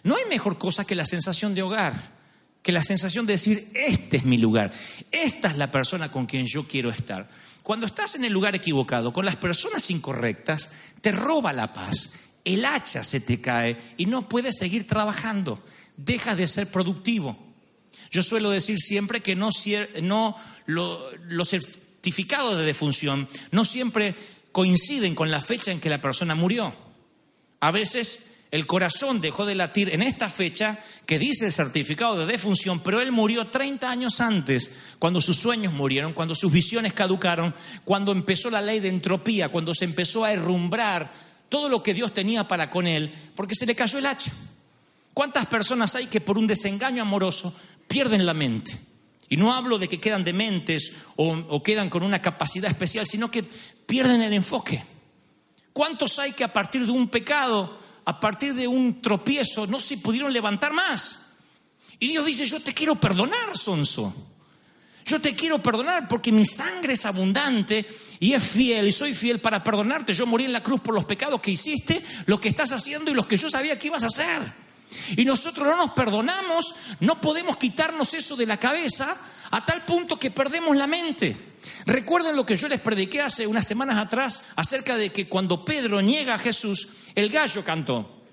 No 0.04 0.16
hay 0.16 0.26
mejor 0.26 0.58
cosa 0.58 0.86
que 0.86 0.96
la 0.96 1.06
sensación 1.06 1.56
de 1.56 1.62
hogar, 1.62 1.94
que 2.62 2.72
la 2.72 2.84
sensación 2.84 3.26
de 3.26 3.34
decir, 3.34 3.72
este 3.74 4.18
es 4.18 4.26
mi 4.26 4.38
lugar, 4.38 4.72
esta 5.12 5.50
es 5.50 5.58
la 5.58 5.72
persona 5.72 6.12
con 6.12 6.26
quien 6.26 6.46
yo 6.46 6.68
quiero 6.68 6.90
estar. 6.90 7.30
Cuando 7.64 7.86
estás 7.86 8.16
en 8.16 8.26
el 8.26 8.34
lugar 8.34 8.56
equivocado, 8.56 9.14
con 9.14 9.26
las 9.26 9.38
personas 9.38 9.90
incorrectas, 9.90 10.72
te 11.02 11.12
roba 11.12 11.54
la 11.54 11.74
paz, 11.74 12.12
el 12.44 12.66
hacha 12.66 13.04
se 13.04 13.22
te 13.22 13.40
cae 13.40 13.78
y 13.98 14.06
no 14.06 14.28
puedes 14.28 14.58
seguir 14.58 14.86
trabajando, 14.86 15.64
dejas 15.96 16.38
de 16.38 16.48
ser 16.48 16.70
productivo. 16.70 17.38
Yo 18.12 18.22
suelo 18.22 18.50
decir 18.50 18.80
siempre 18.80 19.22
que 19.22 19.36
no, 19.36 19.50
no 20.02 20.36
lo, 20.66 21.12
los 21.30 21.50
certificados 21.50 22.58
de 22.58 22.66
defunción 22.66 23.28
no 23.52 23.64
siempre 23.66 24.14
coinciden 24.52 25.16
con 25.16 25.32
la 25.32 25.42
fecha 25.42 25.72
en 25.72 25.80
que 25.80 25.90
la 25.90 26.02
persona 26.02 26.36
murió. 26.36 26.74
A 27.64 27.72
veces 27.72 28.20
el 28.52 28.68
corazón 28.68 29.22
dejó 29.22 29.46
de 29.46 29.56
latir 29.56 29.94
en 29.94 30.02
esta 30.02 30.30
fecha 30.30 30.78
que 31.06 31.18
dice 31.18 31.46
el 31.46 31.54
certificado 31.54 32.18
de 32.18 32.26
defunción, 32.26 32.82
pero 32.82 33.00
él 33.00 33.14
murió 33.14 33.48
30 33.48 33.90
años 33.90 34.20
antes, 34.20 34.70
cuando 35.00 35.22
sus 35.22 35.38
sueños 35.38 35.72
murieron, 35.72 36.12
cuando 36.12 36.36
sus 36.36 36.52
visiones 36.52 36.92
caducaron, 36.92 37.56
cuando 37.86 38.12
empezó 38.12 38.50
la 38.50 38.62
ley 38.62 38.82
de 38.82 38.90
entropía, 38.90 39.48
cuando 39.48 39.74
se 39.74 39.86
empezó 39.86 40.26
a 40.26 40.34
herrumbrar 40.34 41.10
todo 41.48 41.70
lo 41.70 41.82
que 41.82 41.94
Dios 41.94 42.14
tenía 42.14 42.50
para 42.50 42.70
con 42.70 42.86
él, 42.86 43.14
porque 43.34 43.56
se 43.56 43.66
le 43.66 43.76
cayó 43.76 43.98
el 43.98 44.08
hacha. 44.08 44.34
¿Cuántas 45.14 45.46
personas 45.46 45.96
hay 45.96 46.08
que 46.08 46.20
por 46.20 46.38
un 46.38 46.48
desengaño 46.48 47.02
amoroso 47.02 47.56
pierden 47.88 48.26
la 48.26 48.34
mente? 48.34 48.78
Y 49.30 49.38
no 49.38 49.54
hablo 49.54 49.80
de 49.80 49.88
que 49.88 50.02
quedan 50.02 50.26
dementes 50.26 50.92
o, 51.16 51.32
o 51.32 51.64
quedan 51.64 51.90
con 51.90 52.04
una 52.04 52.22
capacidad 52.22 52.70
especial, 52.70 53.08
sino 53.08 53.32
que 53.32 53.42
pierden 53.86 54.22
el 54.22 54.34
enfoque. 54.34 54.84
¿Cuántos 55.74 56.20
hay 56.20 56.32
que 56.32 56.44
a 56.44 56.54
partir 56.54 56.86
de 56.86 56.92
un 56.92 57.10
pecado, 57.10 57.80
a 58.06 58.20
partir 58.20 58.54
de 58.54 58.68
un 58.68 59.02
tropiezo, 59.02 59.66
no 59.68 59.80
se 59.80 59.98
pudieron 59.98 60.32
levantar 60.32 60.72
más? 60.72 61.32
Y 62.00 62.10
Dios 62.10 62.26
dice, 62.26 62.46
yo 62.46 62.62
te 62.62 62.74
quiero 62.74 62.96
perdonar, 62.96 63.58
Sonso. 63.58 64.14
Yo 65.06 65.20
te 65.20 65.36
quiero 65.36 65.62
perdonar 65.62 66.08
porque 66.08 66.32
mi 66.32 66.46
sangre 66.46 66.94
es 66.94 67.06
abundante 67.06 67.86
y 68.20 68.34
es 68.34 68.44
fiel 68.44 68.88
y 68.88 68.92
soy 68.92 69.14
fiel 69.14 69.40
para 69.40 69.64
perdonarte. 69.64 70.14
Yo 70.14 70.26
morí 70.26 70.46
en 70.46 70.54
la 70.54 70.64
cruz 70.64 70.80
por 70.80 70.94
los 70.94 71.06
pecados 71.06 71.42
que 71.42 71.52
hiciste, 71.52 72.02
lo 72.26 72.40
que 72.40 72.50
estás 72.50 72.72
haciendo 72.72 73.12
y 73.12 73.14
los 73.14 73.26
que 73.26 73.36
yo 73.36 73.50
sabía 73.50 73.78
que 73.78 73.88
ibas 73.88 74.04
a 74.04 74.08
hacer. 74.08 74.54
Y 75.16 75.26
nosotros 75.26 75.68
no 75.68 75.78
nos 75.78 75.92
perdonamos, 75.92 76.76
no 77.00 77.20
podemos 77.20 77.58
quitarnos 77.58 78.14
eso 78.14 78.36
de 78.36 78.46
la 78.46 78.58
cabeza 78.58 79.18
a 79.52 79.66
tal 79.66 79.86
punto 79.86 80.18
que 80.18 80.32
perdemos 80.32 80.76
la 80.76 80.88
mente. 80.88 81.54
Recuerden 81.86 82.36
lo 82.36 82.46
que 82.46 82.56
yo 82.56 82.68
les 82.68 82.82
prediqué 82.82 83.22
hace 83.22 83.48
unas 83.48 83.68
semanas 83.68 83.98
atrás 83.98 84.44
acerca 84.56 84.98
de 84.98 85.12
que 85.12 85.28
cuando 85.28 85.64
Pedro 85.64 86.02
niega 86.02 86.36
a 86.36 86.40
Jesús, 86.40 86.90
el 87.16 87.30
gallo 87.30 87.64
cantó. 87.64 88.24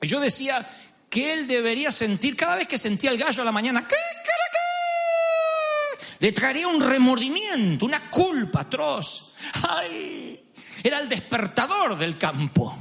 Yo 0.00 0.20
decía 0.20 0.68
que 1.08 1.32
él 1.32 1.46
debería 1.46 1.92
sentir, 1.92 2.36
cada 2.36 2.56
vez 2.56 2.66
que 2.66 2.78
sentía 2.78 3.10
el 3.10 3.18
gallo 3.18 3.42
a 3.42 3.44
la 3.44 3.52
mañana, 3.52 3.86
¿qué, 3.86 3.96
le 6.20 6.32
traería 6.32 6.68
un 6.68 6.80
remordimiento, 6.80 7.86
una 7.86 8.10
culpa 8.10 8.60
atroz. 8.60 9.32
Era 10.82 11.00
el 11.00 11.08
despertador 11.08 11.96
del 11.96 12.16
campo. 12.18 12.76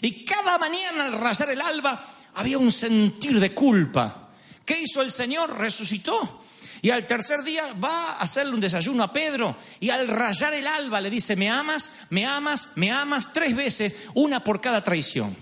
Y 0.00 0.24
cada 0.24 0.58
mañana 0.58 1.04
al 1.04 1.12
rayar 1.12 1.50
el 1.50 1.60
alba 1.60 2.04
había 2.34 2.58
un 2.58 2.72
sentir 2.72 3.38
de 3.40 3.52
culpa. 3.52 4.30
¿Qué 4.64 4.80
hizo 4.80 5.02
el 5.02 5.10
Señor? 5.10 5.58
Resucitó. 5.58 6.42
Y 6.80 6.90
al 6.90 7.06
tercer 7.06 7.44
día 7.44 7.72
va 7.74 8.12
a 8.12 8.20
hacerle 8.20 8.54
un 8.54 8.60
desayuno 8.60 9.04
a 9.04 9.12
Pedro 9.12 9.56
y 9.78 9.90
al 9.90 10.08
rayar 10.08 10.52
el 10.54 10.66
alba 10.66 11.00
le 11.00 11.10
dice, 11.10 11.36
me 11.36 11.48
amas, 11.48 11.92
me 12.10 12.26
amas, 12.26 12.70
me 12.74 12.90
amas, 12.90 13.32
tres 13.32 13.54
veces, 13.54 13.94
una 14.14 14.42
por 14.42 14.60
cada 14.60 14.82
traición. 14.82 15.36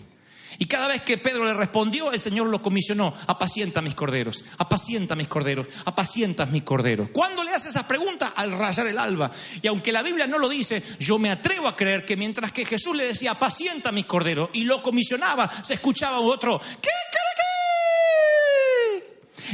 Y 0.61 0.67
cada 0.67 0.89
vez 0.89 1.01
que 1.01 1.17
Pedro 1.17 1.47
le 1.47 1.55
respondió, 1.55 2.13
el 2.13 2.21
Señor 2.21 2.47
lo 2.49 2.61
comisionó, 2.61 3.15
apacienta 3.27 3.81
mis 3.81 3.95
corderos, 3.95 4.45
apacienta 4.59 5.17
mis 5.17 5.27
corderos, 5.27 5.67
apacienta 5.87 6.45
mis 6.45 6.65
corderos. 6.65 7.09
¿Cuándo 7.09 7.43
le 7.43 7.51
hace 7.51 7.71
esa 7.71 7.89
pregunta? 7.89 8.35
Al 8.37 8.53
rayar 8.53 8.87
el 8.87 8.99
alba. 8.99 9.31
Y 9.63 9.67
aunque 9.69 9.91
la 9.91 10.03
Biblia 10.03 10.27
no 10.27 10.39
lo 10.39 10.51
dice, 10.51 10.83
yo 10.99 11.19
me 11.19 11.31
atrevo 11.31 11.67
a 11.67 11.75
creer 11.75 12.05
que 12.05 12.15
mientras 12.15 12.53
que 12.53 12.67
Jesús 12.67 12.95
le 12.95 13.05
decía, 13.05 13.31
apacienta 13.31 13.91
mis 13.91 14.05
corderos, 14.05 14.51
y 14.53 14.65
lo 14.65 14.83
comisionaba, 14.83 15.51
se 15.65 15.73
escuchaba 15.73 16.19
otro, 16.21 16.61
¿qué, 16.83 16.91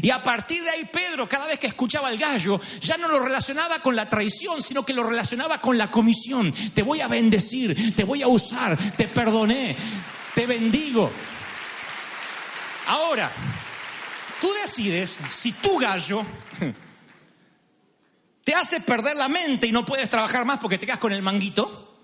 y 0.03 0.11
a 0.11 0.23
partir 0.23 0.63
de 0.63 0.71
ahí 0.71 0.85
Pedro, 0.93 1.29
cada 1.29 1.47
vez 1.47 1.59
que 1.59 1.69
escuchaba 1.69 2.11
el 2.11 2.19
gallo, 2.19 2.61
ya 2.81 2.97
no 2.97 3.09
lo 3.09 3.19
relacionaba 3.19 3.81
con 3.81 3.97
la 3.97 4.09
traición, 4.09 4.63
sino 4.63 4.85
que 4.85 4.93
lo 4.93 5.03
relacionaba 5.03 5.61
con 5.61 5.79
la 5.79 5.91
comisión. 5.91 6.53
Te 6.75 6.83
voy 6.83 7.01
a 7.01 7.09
bendecir, 7.09 7.95
te 7.95 8.05
voy 8.05 8.23
a 8.23 8.29
usar, 8.29 8.79
te 8.97 9.09
perdoné, 9.09 9.77
te 10.37 10.45
bendigo. 10.45 11.11
Ahora, 12.89 13.33
tú 14.39 14.53
decides 14.61 15.19
si 15.31 15.53
tu 15.53 15.79
gallo 15.79 16.27
te 18.45 18.55
hace 18.55 18.83
perder 18.83 19.17
la 19.17 19.29
mente 19.29 19.67
y 19.67 19.73
no 19.73 19.87
puedes 19.87 20.11
trabajar 20.11 20.45
más 20.45 20.61
porque 20.61 20.77
te 20.77 20.85
quedas 20.85 20.99
con 20.99 21.15
el 21.15 21.23
manguito. 21.23 21.95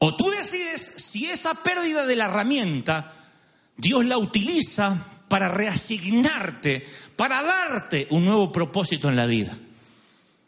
O 0.00 0.16
tú 0.16 0.28
decides 0.28 0.82
si 0.98 1.30
esa 1.30 1.54
pérdida 1.54 2.04
de 2.04 2.14
la 2.14 2.26
herramienta 2.26 3.14
Dios 3.74 4.04
la 4.04 4.18
utiliza 4.18 4.94
para 5.28 5.48
reasignarte, 5.48 6.86
para 7.16 7.42
darte 7.42 8.06
un 8.10 8.26
nuevo 8.26 8.52
propósito 8.52 9.08
en 9.08 9.16
la 9.16 9.24
vida. 9.24 9.56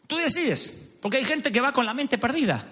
Tú 0.05 0.15
decides, 0.15 0.91
porque 1.01 1.17
hay 1.17 1.25
gente 1.25 1.51
que 1.51 1.59
va 1.59 1.73
con 1.73 1.87
la 1.87 1.95
mente 1.95 2.19
perdida. 2.19 2.63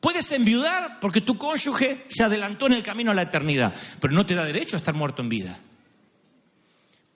Puedes 0.00 0.30
enviudar 0.32 0.98
porque 1.00 1.20
tu 1.20 1.38
cónyuge 1.38 2.04
se 2.08 2.22
adelantó 2.22 2.66
en 2.66 2.74
el 2.74 2.82
camino 2.82 3.10
a 3.10 3.14
la 3.14 3.22
eternidad, 3.22 3.74
pero 4.00 4.12
no 4.12 4.26
te 4.26 4.34
da 4.34 4.44
derecho 4.44 4.76
a 4.76 4.78
estar 4.78 4.94
muerto 4.94 5.22
en 5.22 5.28
vida. 5.28 5.58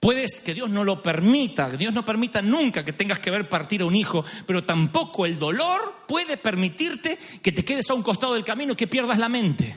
Puedes 0.01 0.39
que 0.39 0.55
Dios 0.55 0.67
no 0.71 0.83
lo 0.83 1.03
permita, 1.03 1.69
que 1.69 1.77
Dios 1.77 1.93
no 1.93 2.03
permita 2.03 2.41
nunca 2.41 2.83
que 2.83 2.91
tengas 2.91 3.19
que 3.19 3.29
ver 3.29 3.47
partir 3.47 3.81
a 3.81 3.85
un 3.85 3.95
hijo, 3.95 4.25
pero 4.47 4.63
tampoco 4.63 5.27
el 5.27 5.37
dolor 5.37 6.05
puede 6.07 6.37
permitirte 6.37 7.19
que 7.41 7.51
te 7.51 7.63
quedes 7.63 7.87
a 7.91 7.93
un 7.93 8.01
costado 8.01 8.33
del 8.33 8.43
camino 8.43 8.73
y 8.73 8.75
que 8.75 8.87
pierdas 8.87 9.19
la 9.19 9.29
mente. 9.29 9.75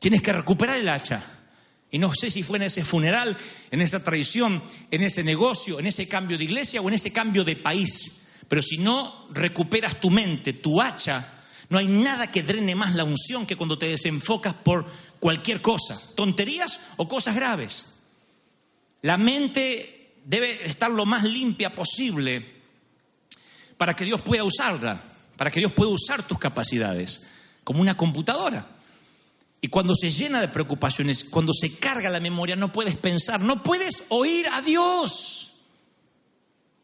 Tienes 0.00 0.20
que 0.20 0.32
recuperar 0.32 0.78
el 0.78 0.88
hacha. 0.88 1.22
Y 1.92 1.98
no 1.98 2.12
sé 2.12 2.28
si 2.28 2.42
fue 2.42 2.58
en 2.58 2.64
ese 2.64 2.84
funeral, 2.84 3.36
en 3.70 3.80
esa 3.80 4.02
traición, 4.02 4.62
en 4.90 5.02
ese 5.04 5.22
negocio, 5.22 5.78
en 5.78 5.86
ese 5.86 6.08
cambio 6.08 6.36
de 6.36 6.44
iglesia 6.44 6.80
o 6.80 6.88
en 6.88 6.94
ese 6.94 7.12
cambio 7.12 7.44
de 7.44 7.54
país. 7.54 8.22
Pero 8.48 8.62
si 8.62 8.78
no 8.78 9.28
recuperas 9.30 10.00
tu 10.00 10.10
mente, 10.10 10.54
tu 10.54 10.80
hacha, 10.80 11.39
no 11.70 11.78
hay 11.78 11.86
nada 11.86 12.30
que 12.30 12.42
drene 12.42 12.74
más 12.74 12.94
la 12.94 13.04
unción 13.04 13.46
que 13.46 13.56
cuando 13.56 13.78
te 13.78 13.86
desenfocas 13.86 14.54
por 14.54 14.84
cualquier 15.20 15.62
cosa, 15.62 16.00
tonterías 16.16 16.80
o 16.96 17.08
cosas 17.08 17.36
graves. 17.36 17.84
La 19.02 19.16
mente 19.16 20.16
debe 20.24 20.66
estar 20.68 20.90
lo 20.90 21.06
más 21.06 21.22
limpia 21.22 21.74
posible 21.74 22.44
para 23.76 23.94
que 23.94 24.04
Dios 24.04 24.20
pueda 24.20 24.42
usarla, 24.42 25.00
para 25.36 25.50
que 25.50 25.60
Dios 25.60 25.72
pueda 25.72 25.90
usar 25.92 26.26
tus 26.26 26.38
capacidades, 26.38 27.28
como 27.62 27.80
una 27.80 27.96
computadora. 27.96 28.66
Y 29.60 29.68
cuando 29.68 29.94
se 29.94 30.10
llena 30.10 30.40
de 30.40 30.48
preocupaciones, 30.48 31.24
cuando 31.24 31.52
se 31.52 31.76
carga 31.76 32.10
la 32.10 32.18
memoria, 32.18 32.56
no 32.56 32.72
puedes 32.72 32.96
pensar, 32.96 33.40
no 33.40 33.62
puedes 33.62 34.02
oír 34.08 34.46
a 34.48 34.60
Dios. 34.62 35.49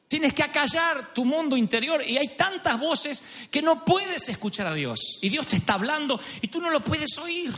Tienes 0.08 0.34
que 0.34 0.42
acallar 0.42 1.12
tu 1.12 1.24
mundo 1.24 1.56
interior 1.56 2.00
y 2.06 2.16
hay 2.16 2.36
tantas 2.36 2.78
voces 2.78 3.22
que 3.50 3.60
no 3.60 3.84
puedes 3.84 4.28
escuchar 4.28 4.66
a 4.66 4.74
Dios. 4.74 5.18
Y 5.20 5.28
Dios 5.28 5.46
te 5.46 5.56
está 5.56 5.74
hablando 5.74 6.20
y 6.40 6.48
tú 6.48 6.60
no 6.60 6.70
lo 6.70 6.82
puedes 6.82 7.18
oír 7.18 7.52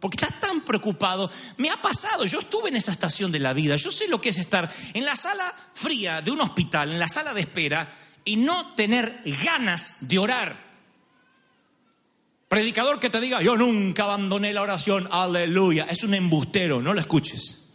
porque 0.00 0.16
estás 0.22 0.38
tan 0.38 0.60
preocupado. 0.60 1.30
Me 1.56 1.70
ha 1.70 1.80
pasado, 1.80 2.26
yo 2.26 2.40
estuve 2.40 2.68
en 2.68 2.76
esa 2.76 2.92
estación 2.92 3.32
de 3.32 3.38
la 3.38 3.54
vida, 3.54 3.76
yo 3.76 3.90
sé 3.90 4.06
lo 4.06 4.20
que 4.20 4.28
es 4.28 4.36
estar 4.36 4.70
en 4.92 5.02
la 5.02 5.16
sala 5.16 5.54
fría 5.72 6.20
de 6.20 6.30
un 6.30 6.42
hospital, 6.42 6.92
en 6.92 6.98
la 6.98 7.08
sala 7.08 7.32
de 7.32 7.40
espera 7.40 7.90
y 8.22 8.36
no 8.36 8.74
tener 8.74 9.22
ganas 9.42 10.06
de 10.06 10.18
orar. 10.18 10.62
Predicador 12.48 13.00
que 13.00 13.08
te 13.08 13.18
diga, 13.18 13.40
yo 13.40 13.56
nunca 13.56 14.04
abandoné 14.04 14.52
la 14.52 14.60
oración, 14.60 15.08
aleluya, 15.10 15.86
es 15.88 16.04
un 16.04 16.12
embustero, 16.12 16.82
no 16.82 16.92
lo 16.92 17.00
escuches. 17.00 17.70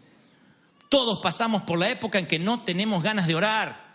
Todos 0.87 1.19
pasamos 1.23 1.63
por 1.63 1.79
la 1.79 1.89
época 1.89 2.19
en 2.19 2.27
que 2.27 2.37
no 2.37 2.61
tenemos 2.61 3.01
ganas 3.01 3.25
de 3.25 3.33
orar. 3.33 3.88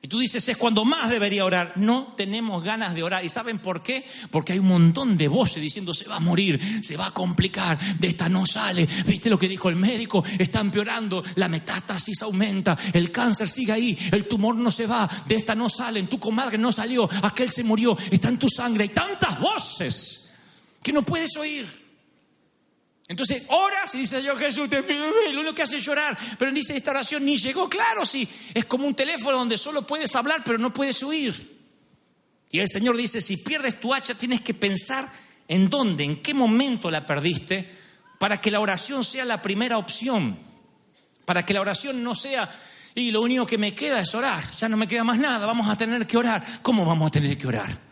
Y 0.00 0.06
tú 0.06 0.20
dices, 0.20 0.48
es 0.48 0.56
cuando 0.56 0.84
más 0.84 1.10
debería 1.10 1.44
orar. 1.44 1.72
No 1.74 2.14
tenemos 2.16 2.62
ganas 2.62 2.94
de 2.94 3.02
orar. 3.02 3.24
¿Y 3.24 3.28
saben 3.28 3.58
por 3.58 3.82
qué? 3.82 4.04
Porque 4.30 4.52
hay 4.52 4.60
un 4.60 4.68
montón 4.68 5.16
de 5.16 5.26
voces 5.26 5.60
diciendo, 5.60 5.92
se 5.92 6.04
va 6.08 6.16
a 6.16 6.20
morir, 6.20 6.84
se 6.84 6.96
va 6.96 7.06
a 7.06 7.10
complicar, 7.10 7.78
de 7.98 8.06
esta 8.06 8.28
no 8.28 8.46
sale. 8.46 8.86
¿Viste 9.06 9.28
lo 9.28 9.38
que 9.38 9.48
dijo 9.48 9.68
el 9.68 9.74
médico? 9.74 10.24
Está 10.38 10.60
empeorando, 10.60 11.24
la 11.34 11.48
metástasis 11.48 12.22
aumenta, 12.22 12.78
el 12.92 13.10
cáncer 13.10 13.48
sigue 13.48 13.72
ahí, 13.72 13.98
el 14.12 14.28
tumor 14.28 14.54
no 14.54 14.70
se 14.70 14.86
va, 14.86 15.08
de 15.26 15.34
esta 15.34 15.56
no 15.56 15.68
sale, 15.68 15.98
en 15.98 16.06
tu 16.06 16.20
comadre 16.20 16.58
no 16.58 16.70
salió, 16.70 17.08
aquel 17.22 17.50
se 17.50 17.64
murió, 17.64 17.98
está 18.10 18.28
en 18.28 18.38
tu 18.38 18.48
sangre. 18.48 18.84
Hay 18.84 18.90
tantas 18.90 19.40
voces 19.40 20.30
que 20.80 20.92
no 20.92 21.02
puedes 21.02 21.36
oír. 21.36 21.87
Entonces 23.08 23.44
oras 23.48 23.94
y 23.94 24.00
dice 24.00 24.18
Señor 24.18 24.38
Jesús, 24.38 24.68
te 24.68 24.82
pido, 24.82 25.10
lo 25.10 25.40
único 25.40 25.54
que 25.54 25.62
hace 25.62 25.78
es 25.78 25.84
llorar. 25.84 26.16
Pero 26.38 26.52
dice 26.52 26.76
esta 26.76 26.90
oración 26.90 27.24
ni 27.24 27.38
llegó, 27.38 27.68
claro, 27.68 28.04
sí. 28.04 28.28
Es 28.52 28.66
como 28.66 28.86
un 28.86 28.94
teléfono 28.94 29.38
donde 29.38 29.56
solo 29.56 29.86
puedes 29.86 30.14
hablar, 30.14 30.42
pero 30.44 30.58
no 30.58 30.72
puedes 30.72 31.02
oír. 31.02 31.56
Y 32.50 32.58
el 32.60 32.68
Señor 32.68 32.96
dice, 32.96 33.20
si 33.22 33.38
pierdes 33.38 33.80
tu 33.80 33.94
hacha, 33.94 34.14
tienes 34.14 34.42
que 34.42 34.52
pensar 34.52 35.10
en 35.48 35.70
dónde, 35.70 36.04
en 36.04 36.22
qué 36.22 36.34
momento 36.34 36.90
la 36.90 37.06
perdiste, 37.06 37.68
para 38.18 38.40
que 38.40 38.50
la 38.50 38.60
oración 38.60 39.02
sea 39.04 39.24
la 39.24 39.40
primera 39.40 39.78
opción. 39.78 40.38
Para 41.24 41.44
que 41.44 41.54
la 41.54 41.62
oración 41.62 42.02
no 42.02 42.14
sea, 42.14 42.48
y 42.94 43.10
lo 43.10 43.22
único 43.22 43.46
que 43.46 43.58
me 43.58 43.74
queda 43.74 44.00
es 44.00 44.14
orar, 44.14 44.44
ya 44.56 44.68
no 44.68 44.76
me 44.76 44.88
queda 44.88 45.04
más 45.04 45.18
nada, 45.18 45.46
vamos 45.46 45.68
a 45.68 45.76
tener 45.76 46.06
que 46.06 46.16
orar. 46.16 46.60
¿Cómo 46.62 46.84
vamos 46.84 47.08
a 47.08 47.10
tener 47.10 47.36
que 47.38 47.46
orar? 47.46 47.87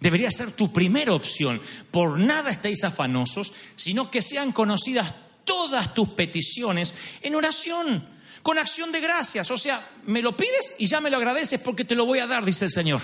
Debería 0.00 0.30
ser 0.30 0.52
tu 0.52 0.72
primera 0.72 1.14
opción. 1.14 1.60
Por 1.90 2.18
nada 2.18 2.50
estéis 2.50 2.84
afanosos, 2.84 3.52
sino 3.76 4.10
que 4.10 4.22
sean 4.22 4.52
conocidas 4.52 5.12
todas 5.44 5.94
tus 5.94 6.10
peticiones 6.10 6.94
en 7.22 7.34
oración, 7.34 8.06
con 8.42 8.58
acción 8.58 8.92
de 8.92 9.00
gracias. 9.00 9.50
O 9.50 9.56
sea, 9.56 9.88
me 10.06 10.20
lo 10.20 10.36
pides 10.36 10.74
y 10.78 10.86
ya 10.86 11.00
me 11.00 11.10
lo 11.10 11.16
agradeces 11.16 11.60
porque 11.60 11.84
te 11.84 11.94
lo 11.94 12.04
voy 12.04 12.18
a 12.18 12.26
dar, 12.26 12.44
dice 12.44 12.66
el 12.66 12.70
Señor. 12.70 13.00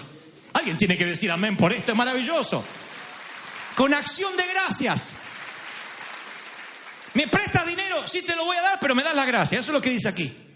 Alguien 0.52 0.76
tiene 0.76 0.98
que 0.98 1.06
decir 1.06 1.30
amén 1.30 1.56
por 1.56 1.72
esto, 1.72 1.92
es 1.92 1.98
maravilloso. 1.98 2.62
Con 3.74 3.94
acción 3.94 4.36
de 4.36 4.46
gracias. 4.46 5.14
Me 7.14 7.26
prestas 7.26 7.66
dinero, 7.66 8.06
sí 8.06 8.22
te 8.22 8.36
lo 8.36 8.44
voy 8.44 8.56
a 8.56 8.62
dar, 8.62 8.78
pero 8.80 8.94
me 8.94 9.02
das 9.02 9.14
la 9.14 9.24
gracia. 9.24 9.58
Eso 9.58 9.70
es 9.70 9.74
lo 9.74 9.80
que 9.80 9.90
dice 9.90 10.08
aquí. 10.08 10.51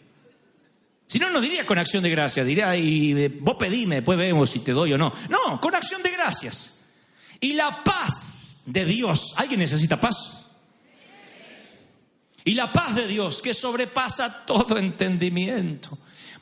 Si 1.07 1.19
no, 1.19 1.31
no 1.31 1.41
diría 1.41 1.65
con 1.65 1.79
acción 1.79 2.03
de 2.03 2.11
gracias, 2.11 2.45
diría, 2.45 2.77
y 2.77 3.13
eh, 3.13 3.29
vos 3.29 3.55
pedime, 3.57 3.97
después 3.97 4.19
vemos 4.19 4.51
si 4.51 4.59
te 4.61 4.73
doy 4.73 4.93
o 4.93 4.99
no. 4.99 5.13
No, 5.29 5.61
con 5.61 5.75
acción 5.75 6.03
de 6.03 6.11
gracias. 6.11 6.85
Y 7.41 7.53
la 7.53 7.85
paz 7.85 8.63
de 8.67 8.85
Dios, 8.85 9.35
¿alguien 9.37 9.61
necesita 9.61 10.01
paz? 10.01 10.33
Y 12.45 12.55
la 12.55 12.73
paz 12.73 12.95
de 12.95 13.07
Dios, 13.07 13.41
que 13.41 13.55
sobrepasa 13.55 14.45
todo 14.47 14.79
entendimiento, 14.79 15.99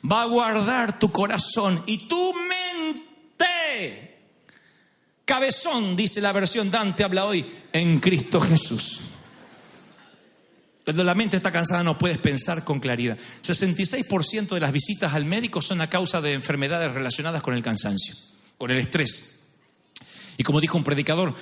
va 0.09 0.23
a 0.23 0.25
guardar 0.25 0.99
tu 0.99 1.11
corazón 1.11 1.83
y 1.85 2.07
tu 2.07 2.33
mente. 2.33 4.15
Cabezón, 5.25 5.95
dice 5.95 6.21
la 6.21 6.31
versión 6.31 6.69
Dante, 6.69 7.03
habla 7.03 7.25
hoy, 7.25 7.45
en 7.71 7.99
Cristo 7.99 8.39
Jesús. 8.39 9.01
Cuando 10.85 11.03
la 11.03 11.15
mente 11.15 11.37
está 11.37 11.51
cansada 11.51 11.83
no 11.83 11.97
puedes 11.97 12.19
pensar 12.19 12.63
con 12.63 12.79
claridad. 12.79 13.17
66% 13.41 14.49
de 14.49 14.59
las 14.59 14.71
visitas 14.71 15.15
al 15.15 15.25
médico 15.25 15.61
son 15.61 15.81
a 15.81 15.89
causa 15.89 16.21
de 16.21 16.33
enfermedades 16.33 16.91
relacionadas 16.91 17.41
con 17.41 17.55
el 17.55 17.63
cansancio, 17.63 18.15
con 18.59 18.69
el 18.69 18.77
estrés. 18.77 19.39
Y 20.37 20.43
como 20.43 20.61
dijo 20.61 20.77
un 20.77 20.83
predicador, 20.83 21.33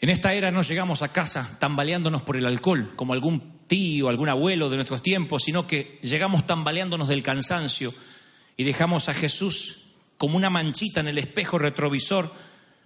en 0.00 0.08
esta 0.08 0.32
era 0.32 0.50
no 0.50 0.62
llegamos 0.62 1.02
a 1.02 1.12
casa 1.12 1.58
tambaleándonos 1.60 2.22
por 2.22 2.38
el 2.38 2.46
alcohol, 2.46 2.92
como 2.96 3.12
algún 3.12 3.66
tío, 3.66 4.08
algún 4.08 4.30
abuelo 4.30 4.70
de 4.70 4.76
nuestros 4.76 5.02
tiempos, 5.02 5.42
sino 5.42 5.66
que 5.66 5.98
llegamos 6.02 6.46
tambaleándonos 6.46 7.08
del 7.08 7.22
cansancio 7.22 7.92
y 8.56 8.64
dejamos 8.64 9.10
a 9.10 9.14
Jesús 9.14 9.82
como 10.16 10.38
una 10.38 10.48
manchita 10.48 11.00
en 11.00 11.08
el 11.08 11.18
espejo 11.18 11.58
retrovisor 11.58 12.32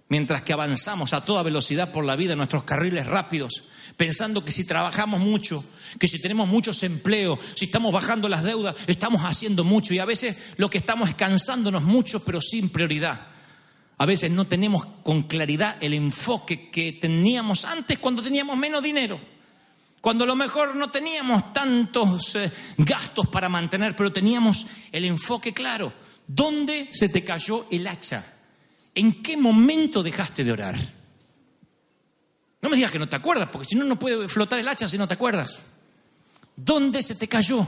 mientras 0.09 0.41
que 0.41 0.53
avanzamos 0.53 1.13
a 1.13 1.23
toda 1.23 1.43
velocidad 1.43 1.91
por 1.91 2.03
la 2.03 2.15
vida 2.15 2.33
en 2.33 2.39
nuestros 2.39 2.63
carriles 2.63 3.05
rápidos, 3.05 3.63
pensando 3.95 4.43
que 4.43 4.51
si 4.51 4.65
trabajamos 4.65 5.21
mucho, 5.21 5.63
que 5.99 6.07
si 6.07 6.19
tenemos 6.19 6.47
muchos 6.47 6.83
empleos, 6.83 7.39
si 7.55 7.65
estamos 7.65 7.93
bajando 7.93 8.27
las 8.27 8.43
deudas, 8.43 8.75
estamos 8.87 9.21
haciendo 9.21 9.63
mucho 9.63 9.93
y 9.93 9.99
a 9.99 10.05
veces 10.05 10.35
lo 10.57 10.69
que 10.69 10.79
estamos 10.79 11.09
es 11.09 11.15
cansándonos 11.15 11.83
mucho 11.83 12.23
pero 12.25 12.41
sin 12.41 12.69
prioridad. 12.69 13.27
A 13.97 14.05
veces 14.05 14.31
no 14.31 14.47
tenemos 14.47 14.85
con 15.03 15.23
claridad 15.23 15.77
el 15.81 15.93
enfoque 15.93 16.69
que 16.69 16.93
teníamos 16.93 17.65
antes 17.65 17.99
cuando 17.99 18.23
teníamos 18.23 18.57
menos 18.57 18.81
dinero. 18.81 19.19
Cuando 19.99 20.23
a 20.23 20.27
lo 20.27 20.35
mejor 20.37 20.75
no 20.77 20.89
teníamos 20.89 21.51
tantos 21.51 22.33
eh, 22.35 22.49
gastos 22.77 23.27
para 23.27 23.49
mantener, 23.49 23.97
pero 23.97 24.13
teníamos 24.13 24.65
el 24.93 25.03
enfoque 25.03 25.53
claro. 25.53 25.91
¿Dónde 26.25 26.87
se 26.91 27.09
te 27.09 27.25
cayó 27.25 27.67
el 27.69 27.85
hacha? 27.85 28.38
¿En 28.95 29.21
qué 29.21 29.37
momento 29.37 30.03
dejaste 30.03 30.43
de 30.43 30.51
orar? 30.51 30.77
No 32.61 32.69
me 32.69 32.75
digas 32.75 32.91
que 32.91 32.99
no 32.99 33.07
te 33.07 33.15
acuerdas, 33.15 33.49
porque 33.51 33.67
si 33.67 33.75
no, 33.75 33.85
no 33.85 33.97
puede 33.97 34.27
flotar 34.27 34.59
el 34.59 34.67
hacha 34.67 34.87
si 34.87 34.97
no 34.97 35.07
te 35.07 35.13
acuerdas. 35.13 35.59
¿Dónde 36.55 37.01
se 37.01 37.15
te 37.15 37.27
cayó? 37.27 37.65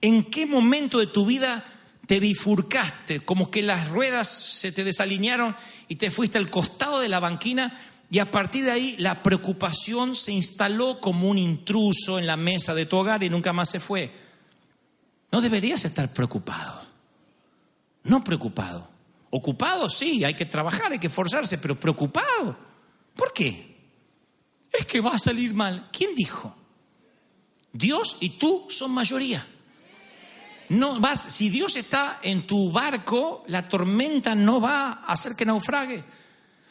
¿En 0.00 0.24
qué 0.24 0.46
momento 0.46 0.98
de 0.98 1.06
tu 1.06 1.24
vida 1.26 1.64
te 2.06 2.18
bifurcaste? 2.18 3.20
Como 3.20 3.50
que 3.50 3.62
las 3.62 3.88
ruedas 3.88 4.28
se 4.28 4.72
te 4.72 4.82
desalinearon 4.82 5.54
y 5.86 5.96
te 5.96 6.10
fuiste 6.10 6.38
al 6.38 6.50
costado 6.50 6.98
de 6.98 7.08
la 7.08 7.20
banquina 7.20 7.78
y 8.10 8.18
a 8.18 8.30
partir 8.30 8.64
de 8.64 8.72
ahí 8.72 8.96
la 8.98 9.22
preocupación 9.22 10.14
se 10.14 10.32
instaló 10.32 11.00
como 11.00 11.28
un 11.28 11.38
intruso 11.38 12.18
en 12.18 12.26
la 12.26 12.36
mesa 12.36 12.74
de 12.74 12.84
tu 12.84 12.96
hogar 12.98 13.22
y 13.22 13.30
nunca 13.30 13.52
más 13.52 13.70
se 13.70 13.80
fue. 13.80 14.12
No 15.30 15.40
deberías 15.40 15.84
estar 15.84 16.12
preocupado. 16.12 16.82
No 18.04 18.22
preocupado. 18.22 18.91
Ocupado, 19.34 19.88
sí, 19.88 20.24
hay 20.24 20.34
que 20.34 20.44
trabajar, 20.44 20.92
hay 20.92 20.98
que 20.98 21.06
esforzarse, 21.06 21.56
pero 21.56 21.74
preocupado. 21.74 22.54
¿Por 23.16 23.32
qué? 23.32 23.78
Es 24.70 24.84
que 24.84 25.00
va 25.00 25.12
a 25.12 25.18
salir 25.18 25.54
mal. 25.54 25.88
¿Quién 25.90 26.14
dijo? 26.14 26.54
Dios 27.72 28.18
y 28.20 28.28
tú 28.36 28.66
son 28.68 28.90
mayoría. 28.90 29.46
No 30.68 31.00
vas, 31.00 31.22
si 31.32 31.48
Dios 31.48 31.76
está 31.76 32.20
en 32.22 32.46
tu 32.46 32.70
barco, 32.72 33.42
la 33.46 33.66
tormenta 33.66 34.34
no 34.34 34.60
va 34.60 35.02
a 35.06 35.12
hacer 35.12 35.34
que 35.34 35.46
naufrague. 35.46 36.04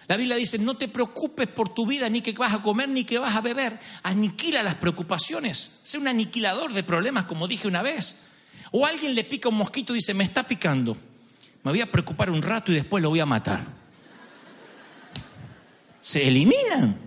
La 0.08 0.16
Biblia 0.16 0.36
dice, 0.36 0.60
no 0.60 0.78
te 0.78 0.88
preocupes 0.88 1.48
por 1.48 1.74
tu 1.74 1.88
vida, 1.88 2.10
ni 2.10 2.22
que 2.22 2.34
vas 2.34 2.54
a 2.54 2.62
comer, 2.62 2.90
ni 2.90 3.06
que 3.06 3.18
vas 3.18 3.36
a 3.36 3.42
beber. 3.42 3.80
Aniquila 4.04 4.62
las 4.62 4.76
preocupaciones. 4.76 5.80
Sé 5.82 5.98
un 5.98 6.08
aniquilador 6.08 6.74
de 6.74 6.84
problemas, 6.84 7.26
como 7.26 7.48
dije 7.48 7.68
una 7.68 7.82
vez. 7.82 8.20
O 8.70 8.86
alguien 8.86 9.16
le 9.16 9.24
pica 9.24 9.50
un 9.50 9.56
mosquito 9.56 9.94
y 9.94 9.96
dice, 9.96 10.14
me 10.14 10.26
está 10.26 10.48
picando. 10.48 10.96
Me 11.64 11.72
voy 11.72 11.82
a 11.82 11.92
preocupar 11.92 12.30
un 12.30 12.42
rato 12.42 12.72
y 12.72 12.76
después 12.76 13.02
lo 13.02 13.10
voy 13.10 13.20
a 13.20 13.26
matar. 13.26 13.64
Se 16.02 16.28
eliminan. 16.28 16.98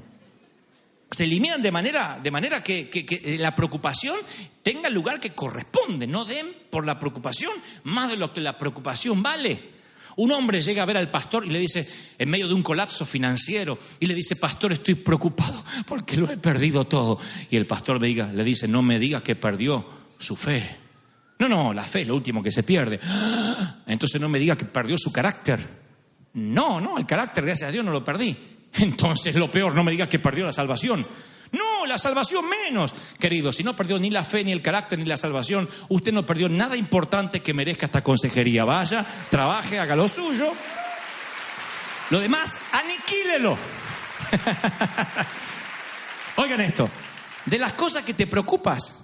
Se 1.11 1.25
eliminan 1.25 1.63
de 1.63 1.71
manera, 1.71 2.19
de 2.23 2.31
manera 2.31 2.63
que, 2.63 2.89
que 2.89 3.37
la 3.39 3.55
preocupación 3.55 4.17
tenga 4.63 4.89
el 4.89 4.95
lugar 4.95 5.21
que 5.21 5.31
corresponde. 5.31 6.07
No 6.07 6.25
den 6.25 6.47
por 6.71 6.87
la 6.87 6.99
preocupación 6.99 7.53
más 7.85 8.11
de 8.11 8.17
lo 8.17 8.33
que 8.33 8.41
la 8.41 8.59
preocupación 8.59 9.23
vale. 9.23 9.75
Un 10.17 10.31
hombre 10.31 10.61
llega 10.61 10.83
a 10.83 10.87
ver 10.87 10.97
al 10.97 11.11
pastor 11.11 11.45
y 11.45 11.51
le 11.51 11.59
dice, 11.59 11.89
en 12.19 12.31
medio 12.31 12.47
de 12.47 12.55
un 12.55 12.63
colapso 12.63 13.05
financiero, 13.05 13.79
y 13.99 14.07
le 14.07 14.15
dice, 14.15 14.37
pastor, 14.37 14.73
estoy 14.73 14.95
preocupado 14.95 15.65
porque 15.87 16.17
lo 16.17 16.31
he 16.31 16.37
perdido 16.37 16.87
todo. 16.87 17.19
Y 17.51 17.57
el 17.57 17.67
pastor 17.67 18.01
le, 18.01 18.09
diga, 18.09 18.33
le 18.33 18.45
dice, 18.45 18.69
no 18.69 18.83
me 18.83 18.99
digas 18.99 19.23
que 19.23 19.35
perdió 19.35 19.85
su 20.19 20.37
fe. 20.37 20.84
No, 21.39 21.49
no, 21.49 21.75
la 21.75 21.85
fe 21.85 22.03
es 22.03 22.09
lo 22.09 22.15
último 22.15 22.43
que 22.43 22.51
se 22.51 22.63
pierde. 22.63 23.01
"Ah, 23.03 23.77
Entonces 23.87 24.21
no 24.21 24.29
me 24.29 24.39
diga 24.39 24.57
que 24.57 24.65
perdió 24.65 24.97
su 24.99 25.13
carácter. 25.13 25.85
No, 26.35 26.81
no, 26.81 26.99
el 26.99 27.07
carácter, 27.07 27.45
gracias 27.45 27.69
a 27.69 27.73
Dios, 27.73 27.85
no 27.85 27.93
lo 27.93 28.05
perdí. 28.05 28.37
Entonces 28.75 29.35
lo 29.35 29.51
peor, 29.51 29.75
no 29.75 29.85
me 29.85 29.93
diga 29.93 30.09
que 30.09 30.19
perdió 30.19 30.45
la 30.45 30.53
salvación. 30.53 31.07
No, 31.53 31.87
la 31.87 31.99
salvación 31.99 32.45
menos. 32.49 32.93
Querido, 33.19 33.53
si 33.53 33.63
no 33.63 33.77
perdió 33.77 33.99
ni 33.99 34.11
la 34.11 34.25
fe, 34.25 34.43
ni 34.43 34.51
el 34.51 34.63
carácter, 34.63 34.99
ni 34.99 35.05
la 35.05 35.17
salvación, 35.17 35.69
usted 35.89 36.13
no 36.13 36.27
perdió 36.27 36.49
nada 36.49 36.77
importante 36.77 37.41
que 37.41 37.55
merezca 37.55 37.87
esta 37.87 38.03
consejería. 38.03 38.65
Vaya, 38.65 39.07
trabaje, 39.31 39.79
haga 39.79 39.95
lo 39.95 40.09
suyo. 40.09 40.53
Lo 42.11 42.19
demás, 42.19 42.59
aniquílelo. 42.73 43.57
Oigan 46.37 46.61
esto, 46.61 46.91
de 47.47 47.59
las 47.59 47.75
cosas 47.75 48.03
que 48.03 48.15
te 48.15 48.27
preocupas, 48.27 49.04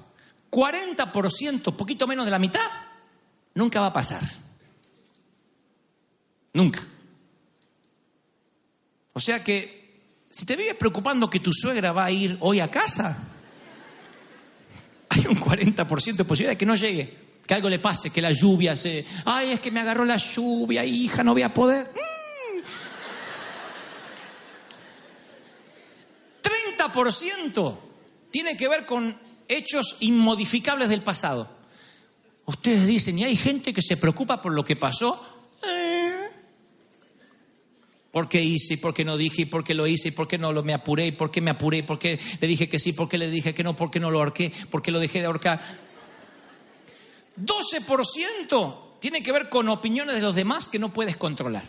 40%, 0.51 1.77
poquito 1.77 2.07
menos 2.07 2.25
de 2.25 2.31
la 2.31 2.39
mitad, 2.39 2.69
nunca 3.55 3.81
va 3.81 3.87
a 3.87 3.93
pasar. 3.93 4.23
Nunca. 6.53 6.81
O 9.13 9.21
sea 9.21 9.45
que 9.45 9.81
si 10.31 10.47
te 10.47 10.57
vives 10.57 10.75
preocupando 10.75 11.29
que 11.29 11.41
tu 11.41 11.53
suegra 11.53 11.93
va 11.93 12.05
a 12.07 12.11
ir 12.11 12.37
hoy 12.41 12.61
a 12.61 12.71
casa, 12.71 13.17
hay 15.09 15.27
un 15.27 15.37
40% 15.37 16.17
de 16.17 16.25
posibilidad 16.25 16.53
de 16.53 16.59
que 16.59 16.67
no 16.67 16.75
llegue, 16.75 17.17
que 17.47 17.55
algo 17.55 17.69
le 17.69 17.79
pase, 17.79 18.11
que 18.11 18.23
la 18.23 18.33
lluvia 18.33 18.77
se... 18.77 19.05
Ay, 19.25 19.53
es 19.53 19.61
que 19.61 19.71
me 19.71 19.81
agarró 19.81 20.05
la 20.05 20.17
lluvia, 20.17 20.85
hija, 20.85 21.23
no 21.25 21.33
voy 21.33 21.43
a 21.43 21.53
poder. 21.53 21.93
Mm. 21.95 22.01
30% 26.79 27.79
tiene 28.31 28.57
que 28.57 28.69
ver 28.69 28.87
con 28.87 29.30
hechos 29.51 29.97
inmodificables 30.01 30.89
del 30.89 31.03
pasado. 31.03 31.49
Ustedes 32.47 32.87
dicen, 32.87 33.19
¿y 33.19 33.25
hay 33.25 33.37
gente 33.37 33.73
que 33.73 33.83
se 33.83 33.97
preocupa 33.97 34.41
por 34.41 34.53
lo 34.53 34.65
que 34.65 34.77
pasó? 34.77 35.49
Eh, 35.63 36.31
¿Por 38.11 38.29
qué 38.29 38.43
hice? 38.43 38.75
¿Y 38.75 38.77
por 38.79 38.93
qué 38.95 39.05
no 39.05 39.17
dije? 39.17 39.43
¿Y 39.43 39.45
por 39.47 39.63
qué 39.63 39.75
lo 39.75 39.87
hice? 39.87 40.09
¿Y 40.09 40.13
por 40.13 40.27
qué 40.27 40.39
no 40.39 40.53
lo 40.53 40.63
me 40.63 40.75
apuré? 40.75 41.09
¿Y 41.09 41.13
por 41.13 41.31
qué 41.31 41.41
me 41.41 41.51
apuré? 41.51 41.79
¿Y 41.79 41.83
por 41.83 41.99
qué 41.99 42.19
le 42.41 42.49
dije 42.49 42.69
que 42.69 42.79
sí? 42.79 42.93
¿Por 42.93 43.09
qué 43.09 43.19
le 43.19 43.31
dije 43.31 43.55
que 43.55 43.63
no? 43.63 43.77
¿Por 43.77 43.91
qué 43.91 44.01
no 44.01 44.11
lo 44.11 44.19
ahorqué? 44.19 44.53
¿Por 44.71 44.83
qué 44.83 44.91
lo 44.91 44.99
dejé 44.99 45.21
de 45.21 45.27
ahorcar? 45.27 45.61
12% 47.41 48.99
tiene 49.01 49.23
que 49.23 49.33
ver 49.33 49.49
con 49.49 49.69
opiniones 49.69 50.15
de 50.17 50.21
los 50.21 50.35
demás 50.35 50.69
que 50.69 50.79
no 50.79 50.93
puedes 50.93 51.17
controlar. 51.17 51.65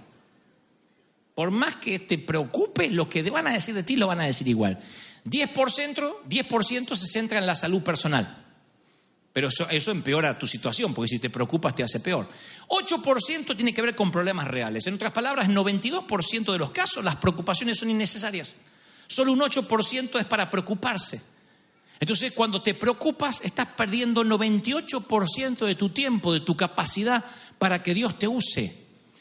Por 1.36 1.52
más 1.52 1.76
que 1.76 2.00
te 2.00 2.18
preocupe, 2.18 2.90
lo 2.90 3.08
que 3.08 3.22
van 3.30 3.48
a 3.48 3.54
decir 3.54 3.76
de 3.76 3.84
ti 3.84 3.96
lo 3.96 4.08
van 4.08 4.20
a 4.20 4.26
decir 4.26 4.48
igual. 4.48 4.80
10%, 5.26 6.14
10% 6.28 6.96
se 6.96 7.08
centra 7.08 7.40
en 7.40 7.46
la 7.46 7.56
salud 7.56 7.82
personal. 7.84 8.42
Pero 9.34 9.48
eso, 9.48 9.92
empeora 9.92 10.38
tu 10.38 10.46
situación, 10.46 10.94
porque 10.94 11.10
si 11.10 11.20
te 11.20 11.30
preocupas 11.30 11.74
te 11.74 11.84
hace 11.84 12.02
peor. 12.02 12.28
8% 12.68 13.56
tiene 13.56 13.74
que 13.74 13.82
ver 13.82 13.96
con 13.96 14.12
problemas 14.12 14.48
reales. 14.48 14.88
En 14.88 14.96
otras 14.96 15.14
palabras, 15.14 15.48
92% 15.48 16.52
de 16.52 16.58
los 16.58 16.72
casos 16.72 17.04
las 17.04 17.16
preocupaciones 17.16 17.78
son 17.78 17.90
innecesarias. 17.90 18.56
Solo 19.08 19.32
un 19.32 19.40
8% 19.40 20.20
es 20.20 20.26
para 20.26 20.50
preocuparse. 20.50 21.22
Entonces, 22.00 22.34
cuando 22.34 22.62
te 22.62 22.74
preocupas, 22.74 23.40
estás 23.44 23.68
perdiendo 23.78 24.24
98% 24.24 25.66
de 25.66 25.76
tu 25.76 25.90
tiempo, 25.90 26.34
de 26.34 26.40
tu 26.42 26.58
capacidad 26.58 27.24
para 27.58 27.84
que 27.84 27.94
Dios 27.94 28.18
te 28.20 28.28
use. 28.28 28.76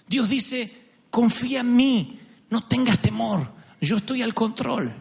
Dios 0.09 0.29
dice, 0.29 0.73
confía 1.11 1.61
en 1.61 1.77
mí, 1.77 2.19
no 2.49 2.65
tengas 2.67 3.01
temor, 3.01 3.53
yo 3.81 3.99
estoy 3.99 4.23
al 4.23 4.35
control. 4.35 4.93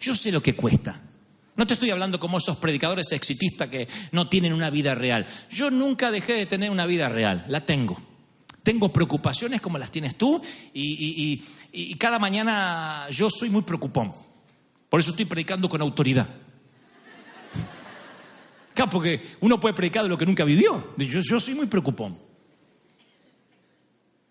Yo 0.00 0.14
sé 0.14 0.32
lo 0.32 0.42
que 0.42 0.56
cuesta. 0.56 1.00
No 1.56 1.66
te 1.66 1.74
estoy 1.74 1.90
hablando 1.90 2.18
como 2.18 2.38
esos 2.38 2.56
predicadores 2.56 3.12
exitistas 3.12 3.68
que 3.68 3.86
no 4.12 4.28
tienen 4.28 4.54
una 4.54 4.70
vida 4.70 4.94
real. 4.94 5.26
Yo 5.50 5.70
nunca 5.70 6.10
dejé 6.10 6.32
de 6.32 6.46
tener 6.46 6.70
una 6.70 6.86
vida 6.86 7.08
real, 7.08 7.44
la 7.48 7.60
tengo. 7.66 8.00
Tengo 8.62 8.92
preocupaciones 8.92 9.60
como 9.60 9.78
las 9.78 9.90
tienes 9.90 10.16
tú 10.16 10.40
y, 10.72 11.42
cada 11.98 12.18
mañana 12.18 13.06
yo 13.10 13.28
soy 13.28 13.50
muy 13.50 13.62
preocupón. 13.62 14.12
Por 14.88 15.00
eso 15.00 15.10
estoy 15.10 15.26
predicando 15.26 15.68
con 15.68 15.82
autoridad. 15.82 16.28
Claro, 18.74 18.90
porque 18.90 19.20
uno 19.40 19.60
puede 19.60 19.74
predicar 19.74 20.02
de 20.02 20.08
lo 20.08 20.16
que 20.16 20.24
nunca 20.24 20.44
vivió. 20.44 20.94
Yo, 20.96 21.20
yo 21.20 21.40
soy 21.40 21.54
muy 21.54 21.66
preocupón. 21.66 22.18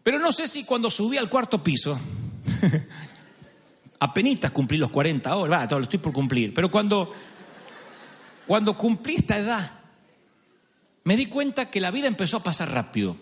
Pero 0.02 0.18
no 0.18 0.32
sé 0.32 0.48
si 0.48 0.64
cuando 0.64 0.90
subí 0.90 1.18
al 1.18 1.30
cuarto 1.30 1.62
piso, 1.64 2.00
apenitas 4.00 4.52
cumplí 4.52 4.78
los 4.78 4.90
40 4.90 5.30
ahora, 5.30 5.66
va, 5.66 5.78
lo 5.78 5.84
estoy 5.84 6.00
por 6.00 6.14
cumplir, 6.14 6.54
pero 6.54 6.72
cuando, 6.72 7.14
cuando 8.48 8.78
cumplí 8.78 9.16
esta 9.16 9.38
edad, 9.38 9.72
me 11.04 11.16
di 11.16 11.26
cuenta 11.26 11.70
que 11.70 11.82
la 11.82 11.92
vida 11.92 12.08
empezó 12.08 12.38
a 12.38 12.44
pasar 12.44 12.72
rápido. 12.72 13.18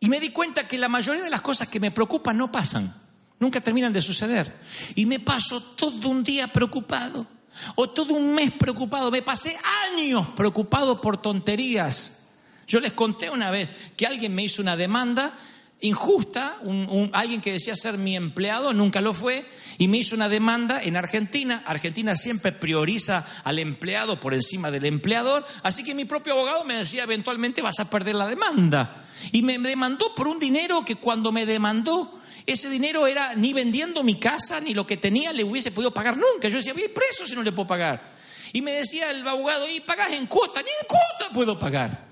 Y 0.00 0.08
me 0.08 0.18
di 0.18 0.30
cuenta 0.30 0.66
que 0.66 0.78
la 0.78 0.88
mayoría 0.88 1.22
de 1.22 1.30
las 1.30 1.42
cosas 1.42 1.68
que 1.68 1.78
me 1.78 1.90
preocupan 1.90 2.36
no 2.36 2.50
pasan, 2.50 2.94
nunca 3.38 3.60
terminan 3.60 3.92
de 3.92 4.00
suceder. 4.00 4.56
Y 4.94 5.04
me 5.04 5.20
paso 5.20 5.62
todo 5.62 6.08
un 6.08 6.24
día 6.24 6.48
preocupado. 6.48 7.26
O 7.74 7.90
todo 7.90 8.14
un 8.14 8.34
mes 8.34 8.52
preocupado. 8.52 9.10
Me 9.10 9.20
pasé 9.20 9.58
años 9.92 10.28
preocupado 10.28 11.02
por 11.02 11.20
tonterías. 11.20 12.22
Yo 12.66 12.80
les 12.80 12.94
conté 12.94 13.28
una 13.28 13.50
vez 13.50 13.68
que 13.96 14.06
alguien 14.06 14.34
me 14.34 14.44
hizo 14.44 14.62
una 14.62 14.76
demanda 14.76 15.34
injusta, 15.80 16.58
alguien 17.12 17.40
que 17.40 17.52
decía 17.52 17.74
ser 17.74 17.96
mi 17.96 18.16
empleado, 18.16 18.72
nunca 18.72 19.00
lo 19.00 19.14
fue, 19.14 19.46
y 19.78 19.88
me 19.88 19.98
hizo 19.98 20.14
una 20.14 20.28
demanda 20.28 20.82
en 20.82 20.96
Argentina. 20.96 21.62
Argentina 21.66 22.16
siempre 22.16 22.52
prioriza 22.52 23.26
al 23.44 23.58
empleado 23.58 24.20
por 24.20 24.34
encima 24.34 24.70
del 24.70 24.84
empleador, 24.84 25.44
así 25.62 25.82
que 25.82 25.94
mi 25.94 26.04
propio 26.04 26.34
abogado 26.34 26.64
me 26.64 26.74
decía, 26.74 27.04
eventualmente 27.04 27.62
vas 27.62 27.80
a 27.80 27.88
perder 27.88 28.14
la 28.14 28.26
demanda. 28.26 29.06
Y 29.32 29.42
me 29.42 29.58
demandó 29.58 30.14
por 30.14 30.28
un 30.28 30.38
dinero 30.38 30.84
que 30.84 30.96
cuando 30.96 31.32
me 31.32 31.46
demandó, 31.46 32.20
ese 32.46 32.68
dinero 32.68 33.06
era 33.06 33.34
ni 33.34 33.52
vendiendo 33.52 34.02
mi 34.02 34.18
casa, 34.18 34.60
ni 34.60 34.74
lo 34.74 34.86
que 34.86 34.96
tenía 34.96 35.32
le 35.32 35.44
hubiese 35.44 35.70
podido 35.70 35.92
pagar 35.92 36.16
nunca. 36.16 36.48
Yo 36.48 36.58
decía, 36.58 36.72
voy 36.72 36.88
preso 36.88 37.26
si 37.26 37.34
no 37.34 37.42
le 37.42 37.52
puedo 37.52 37.66
pagar. 37.66 38.02
Y 38.52 38.62
me 38.62 38.72
decía 38.72 39.10
el 39.10 39.26
abogado, 39.26 39.68
y 39.68 39.80
pagás 39.80 40.10
en 40.10 40.26
cuota, 40.26 40.60
ni 40.60 40.68
en 40.68 40.86
cuota 40.86 41.32
puedo 41.32 41.58
pagar. 41.58 42.09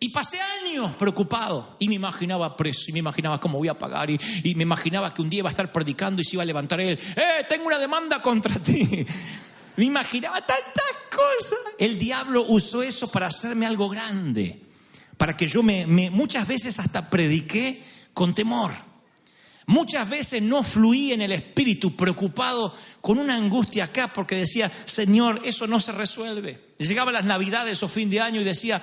Y 0.00 0.10
pasé 0.10 0.38
años 0.40 0.92
preocupado 0.96 1.76
y 1.80 1.88
me 1.88 1.96
imaginaba 1.96 2.54
preso 2.56 2.84
y 2.88 2.92
me 2.92 3.00
imaginaba 3.00 3.40
cómo 3.40 3.58
voy 3.58 3.68
a 3.68 3.76
pagar 3.76 4.10
y, 4.10 4.20
y 4.44 4.54
me 4.54 4.62
imaginaba 4.62 5.12
que 5.12 5.22
un 5.22 5.28
día 5.28 5.38
iba 5.38 5.48
a 5.48 5.50
estar 5.50 5.72
predicando 5.72 6.22
y 6.22 6.24
se 6.24 6.36
iba 6.36 6.44
a 6.44 6.46
levantar 6.46 6.80
él, 6.80 6.98
¡eh, 7.16 7.44
tengo 7.48 7.66
una 7.66 7.78
demanda 7.78 8.22
contra 8.22 8.60
ti! 8.60 9.06
Me 9.78 9.84
imaginaba 9.84 10.40
tantas 10.40 10.84
cosas. 11.08 11.58
El 11.78 12.00
diablo 12.00 12.44
usó 12.48 12.82
eso 12.82 13.08
para 13.12 13.28
hacerme 13.28 13.64
algo 13.64 13.88
grande, 13.88 14.60
para 15.16 15.36
que 15.36 15.46
yo 15.46 15.62
me, 15.62 15.86
muchas 15.86 16.48
veces 16.48 16.80
hasta 16.80 17.08
prediqué 17.08 17.84
con 18.12 18.34
temor. 18.34 18.72
Muchas 19.66 20.08
veces 20.08 20.42
no 20.42 20.64
fluí 20.64 21.12
en 21.12 21.22
el 21.22 21.30
espíritu 21.30 21.94
preocupado 21.94 22.74
con 23.00 23.20
una 23.20 23.36
angustia 23.36 23.84
acá 23.84 24.12
porque 24.12 24.34
decía, 24.34 24.72
Señor, 24.84 25.42
eso 25.44 25.68
no 25.68 25.78
se 25.78 25.92
resuelve. 25.92 26.72
Llegaba 26.78 27.12
las 27.12 27.24
navidades 27.24 27.80
o 27.84 27.88
fin 27.88 28.10
de 28.10 28.20
año 28.20 28.40
y 28.40 28.44
decía, 28.44 28.82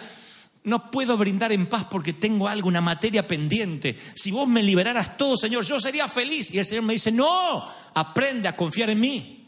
no 0.66 0.92
puedo 0.92 1.18
brindar 1.18 1.52
en 1.52 1.68
paz 1.68 1.86
porque 1.90 2.14
tengo 2.14 2.48
algo, 2.48 2.68
una 2.68 2.82
materia 2.82 3.28
pendiente. 3.28 3.98
Si 4.16 4.32
vos 4.32 4.48
me 4.48 4.62
liberaras 4.62 5.18
todo, 5.18 5.38
Señor, 5.38 5.64
yo 5.64 5.80
sería 5.80 6.08
feliz. 6.08 6.52
Y 6.52 6.60
el 6.60 6.66
Señor 6.66 6.84
me 6.84 6.94
dice, 6.94 7.12
no, 7.12 7.64
aprende 7.94 8.48
a 8.48 8.56
confiar 8.56 8.90
en 8.90 9.00
mí. 9.00 9.42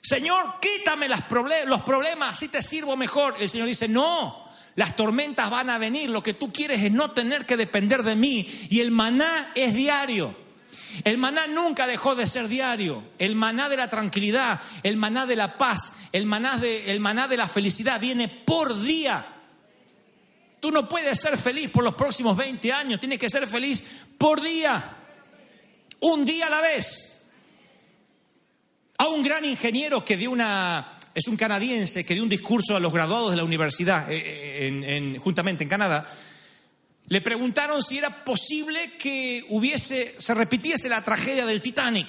Señor, 0.00 0.56
quítame 0.60 1.08
los 1.08 1.22
problemas, 1.82 2.30
así 2.30 2.48
te 2.48 2.62
sirvo 2.62 2.96
mejor. 2.96 3.34
El 3.40 3.48
Señor 3.48 3.66
dice, 3.66 3.88
no, 3.88 4.46
las 4.76 4.94
tormentas 4.94 5.50
van 5.50 5.70
a 5.70 5.78
venir, 5.78 6.10
lo 6.10 6.22
que 6.22 6.34
tú 6.34 6.52
quieres 6.52 6.82
es 6.82 6.92
no 6.92 7.10
tener 7.10 7.44
que 7.46 7.56
depender 7.56 8.02
de 8.02 8.14
mí. 8.14 8.68
Y 8.70 8.80
el 8.80 8.90
maná 8.90 9.52
es 9.54 9.74
diario. 9.74 10.36
El 11.04 11.18
maná 11.18 11.46
nunca 11.46 11.86
dejó 11.86 12.14
de 12.14 12.26
ser 12.26 12.48
diario. 12.48 13.02
El 13.18 13.34
maná 13.34 13.68
de 13.68 13.76
la 13.76 13.88
tranquilidad, 13.88 14.60
el 14.82 14.96
maná 14.96 15.26
de 15.26 15.36
la 15.36 15.58
paz, 15.58 15.94
el 16.12 16.26
maná 16.26 16.58
de, 16.58 16.90
el 16.90 17.00
maná 17.00 17.28
de 17.28 17.36
la 17.36 17.48
felicidad 17.48 18.00
viene 18.00 18.28
por 18.28 18.80
día. 18.80 19.35
Tú 20.66 20.72
no 20.72 20.88
puedes 20.88 21.20
ser 21.20 21.38
feliz 21.38 21.70
por 21.70 21.84
los 21.84 21.94
próximos 21.94 22.36
20 22.36 22.72
años, 22.72 22.98
tienes 22.98 23.20
que 23.20 23.30
ser 23.30 23.46
feliz 23.46 23.84
por 24.18 24.42
día. 24.42 24.96
Un 26.00 26.24
día 26.24 26.48
a 26.48 26.50
la 26.50 26.60
vez. 26.60 27.22
A 28.98 29.06
un 29.06 29.22
gran 29.22 29.44
ingeniero 29.44 30.04
que 30.04 30.16
dio 30.16 30.32
una, 30.32 30.98
es 31.14 31.28
un 31.28 31.36
canadiense 31.36 32.04
que 32.04 32.14
dio 32.14 32.24
un 32.24 32.28
discurso 32.28 32.74
a 32.76 32.80
los 32.80 32.92
graduados 32.92 33.30
de 33.30 33.36
la 33.36 33.44
universidad, 33.44 34.10
eh, 34.10 34.66
en- 34.66 34.82
en- 34.82 35.18
juntamente 35.20 35.62
en 35.62 35.68
Canadá, 35.70 36.12
le 37.06 37.20
preguntaron 37.20 37.80
si 37.80 37.98
era 37.98 38.24
posible 38.24 38.94
que 38.98 39.46
hubiese, 39.50 40.16
se 40.18 40.34
repitiese 40.34 40.88
la 40.88 41.00
tragedia 41.04 41.46
del 41.46 41.62
Titanic, 41.62 42.08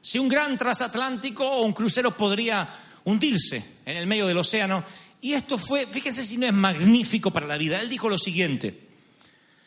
si 0.00 0.20
un 0.20 0.28
gran 0.28 0.56
transatlántico 0.56 1.44
o 1.44 1.64
un 1.64 1.72
crucero 1.72 2.16
podría 2.16 2.68
hundirse 3.02 3.60
en 3.84 3.96
el 3.96 4.06
medio 4.06 4.28
del 4.28 4.38
océano. 4.38 4.84
Y 5.20 5.32
esto 5.32 5.58
fue, 5.58 5.86
fíjense 5.86 6.22
si 6.22 6.36
no 6.36 6.46
es 6.46 6.52
magnífico 6.52 7.32
para 7.32 7.46
la 7.46 7.58
vida. 7.58 7.80
Él 7.80 7.88
dijo 7.88 8.08
lo 8.08 8.18
siguiente. 8.18 8.88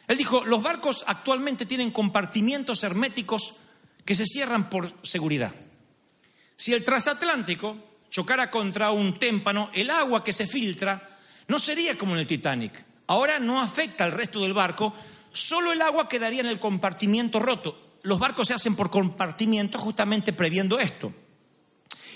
Él 0.08 0.18
dijo, 0.18 0.44
los 0.46 0.62
barcos 0.62 1.04
actualmente 1.08 1.66
tienen 1.66 1.92
compartimientos 1.92 2.84
herméticos 2.84 3.56
que 4.06 4.16
se 4.16 4.26
cierran 4.26 4.70
por 4.70 4.94
seguridad. 5.04 5.54
Si 6.56 6.74
el 6.74 6.84
transatlántico 6.84 7.78
chocara 8.10 8.52
contra 8.52 8.92
un 8.92 9.18
témpano, 9.18 9.70
el 9.74 9.90
agua 9.90 10.24
que 10.24 10.34
se 10.34 10.48
filtra 10.48 11.18
no 11.48 11.60
sería 11.60 11.98
como 11.98 12.14
en 12.14 12.20
el 12.20 12.28
Titanic. 12.28 12.86
Ahora 13.08 13.40
no 13.40 13.62
afecta 13.62 14.04
al 14.04 14.12
resto 14.12 14.42
del 14.42 14.54
barco, 14.54 14.94
solo 15.34 15.72
el 15.72 15.82
agua 15.82 16.08
quedaría 16.08 16.42
en 16.42 16.48
el 16.48 16.60
compartimiento 16.60 17.40
roto. 17.40 17.98
Los 18.04 18.20
barcos 18.20 18.48
se 18.48 18.54
hacen 18.54 18.76
por 18.76 18.90
compartimiento 18.90 19.78
justamente 19.78 20.34
previendo 20.34 20.80
esto. 20.80 21.14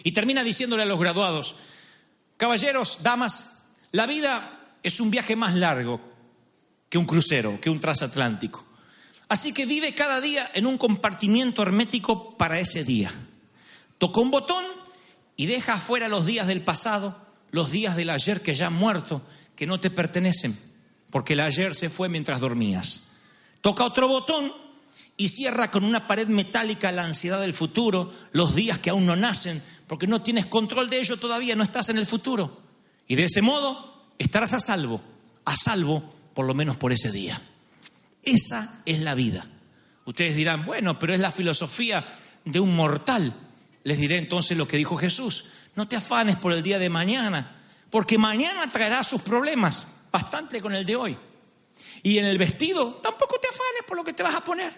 Y 0.04 0.12
termina 0.12 0.44
diciéndole 0.44 0.84
a 0.84 0.86
los 0.86 1.00
graduados, 1.00 1.56
caballeros, 2.38 3.00
damas, 3.02 3.52
la 3.92 4.06
vida 4.06 4.60
es 4.84 5.00
un 5.00 5.10
viaje 5.10 5.36
más 5.36 5.56
largo 5.56 6.02
que 6.90 6.98
un 6.98 7.06
crucero, 7.06 7.60
que 7.60 7.70
un 7.70 7.80
transatlántico. 7.80 8.64
Así 9.28 9.54
que 9.54 9.66
vive 9.66 9.96
cada 9.96 10.22
día 10.22 10.52
en 10.54 10.68
un 10.68 10.78
compartimiento 10.78 11.64
hermético 11.64 12.38
para 12.38 12.60
ese 12.60 12.84
día. 12.84 13.12
Toca 13.98 14.22
un 14.22 14.32
botón 14.32 14.64
y 15.36 15.48
deja 15.48 15.74
afuera 15.74 16.08
los 16.08 16.26
días 16.26 16.48
del 16.48 16.62
pasado, 16.62 17.20
los 17.52 17.72
días 17.72 17.96
del 17.96 18.10
ayer 18.10 18.42
que 18.42 18.54
ya 18.54 18.68
han 18.68 18.74
muerto, 18.74 19.22
que 19.56 19.66
no 19.66 19.80
te 19.80 19.90
pertenecen, 19.90 20.58
porque 21.10 21.34
el 21.34 21.40
ayer 21.40 21.74
se 21.74 21.90
fue 21.90 22.10
mientras 22.10 22.40
dormías. 22.40 23.08
Toca 23.62 23.86
otro 23.86 24.08
botón 24.08 24.54
y 25.18 25.30
cierra 25.30 25.72
con 25.72 25.84
una 25.84 26.08
pared 26.08 26.28
metálica 26.28 26.92
la 26.92 27.06
ansiedad 27.06 27.42
del 27.42 27.54
futuro, 27.54 28.14
los 28.32 28.54
días 28.54 28.80
que 28.80 28.90
aún 28.90 29.06
no 29.06 29.16
nacen, 29.16 29.64
porque 29.88 30.08
no 30.08 30.22
tienes 30.22 30.46
control 30.46 30.90
de 30.90 31.00
ello 31.00 31.18
todavía, 31.18 31.56
no 31.56 31.64
estás 31.64 31.90
en 31.90 31.98
el 31.98 32.06
futuro. 32.06 32.62
Y 33.08 33.16
de 33.16 33.26
ese 33.26 33.42
modo 33.42 34.14
estarás 34.18 34.54
a 34.54 34.60
salvo, 34.60 35.02
a 35.46 35.56
salvo 35.56 36.14
por 36.34 36.46
lo 36.46 36.54
menos 36.54 36.78
por 36.78 36.92
ese 36.92 37.12
día. 37.12 37.42
Esa 38.24 38.82
es 38.86 39.00
la 39.00 39.16
vida. 39.16 39.46
Ustedes 40.06 40.36
dirán, 40.36 40.66
bueno, 40.66 41.00
pero 41.00 41.14
es 41.14 41.20
la 41.20 41.32
filosofía 41.32 42.06
de 42.44 42.60
un 42.60 42.76
mortal. 42.76 43.34
Les 43.84 43.98
diré 43.98 44.18
entonces 44.18 44.58
lo 44.58 44.68
que 44.68 44.78
dijo 44.78 44.98
Jesús. 44.98 45.46
No 45.76 45.88
te 45.88 45.96
afanes 45.96 46.38
por 46.38 46.54
el 46.54 46.64
día 46.64 46.80
de 46.80 46.90
mañana, 46.90 47.56
porque 47.90 48.18
mañana 48.18 48.70
traerá 48.72 49.04
sus 49.04 49.22
problemas, 49.22 49.88
bastante 50.12 50.62
con 50.62 50.74
el 50.74 50.86
de 50.86 50.96
hoy. 50.96 51.18
Y 52.04 52.18
en 52.18 52.26
el 52.26 52.38
vestido, 52.38 52.96
tampoco 53.04 53.40
te 53.40 53.48
afanes 53.48 53.84
por 53.88 53.98
lo 53.98 54.04
que 54.04 54.14
te 54.14 54.24
vas 54.24 54.36
a 54.36 54.44
poner. 54.44 54.74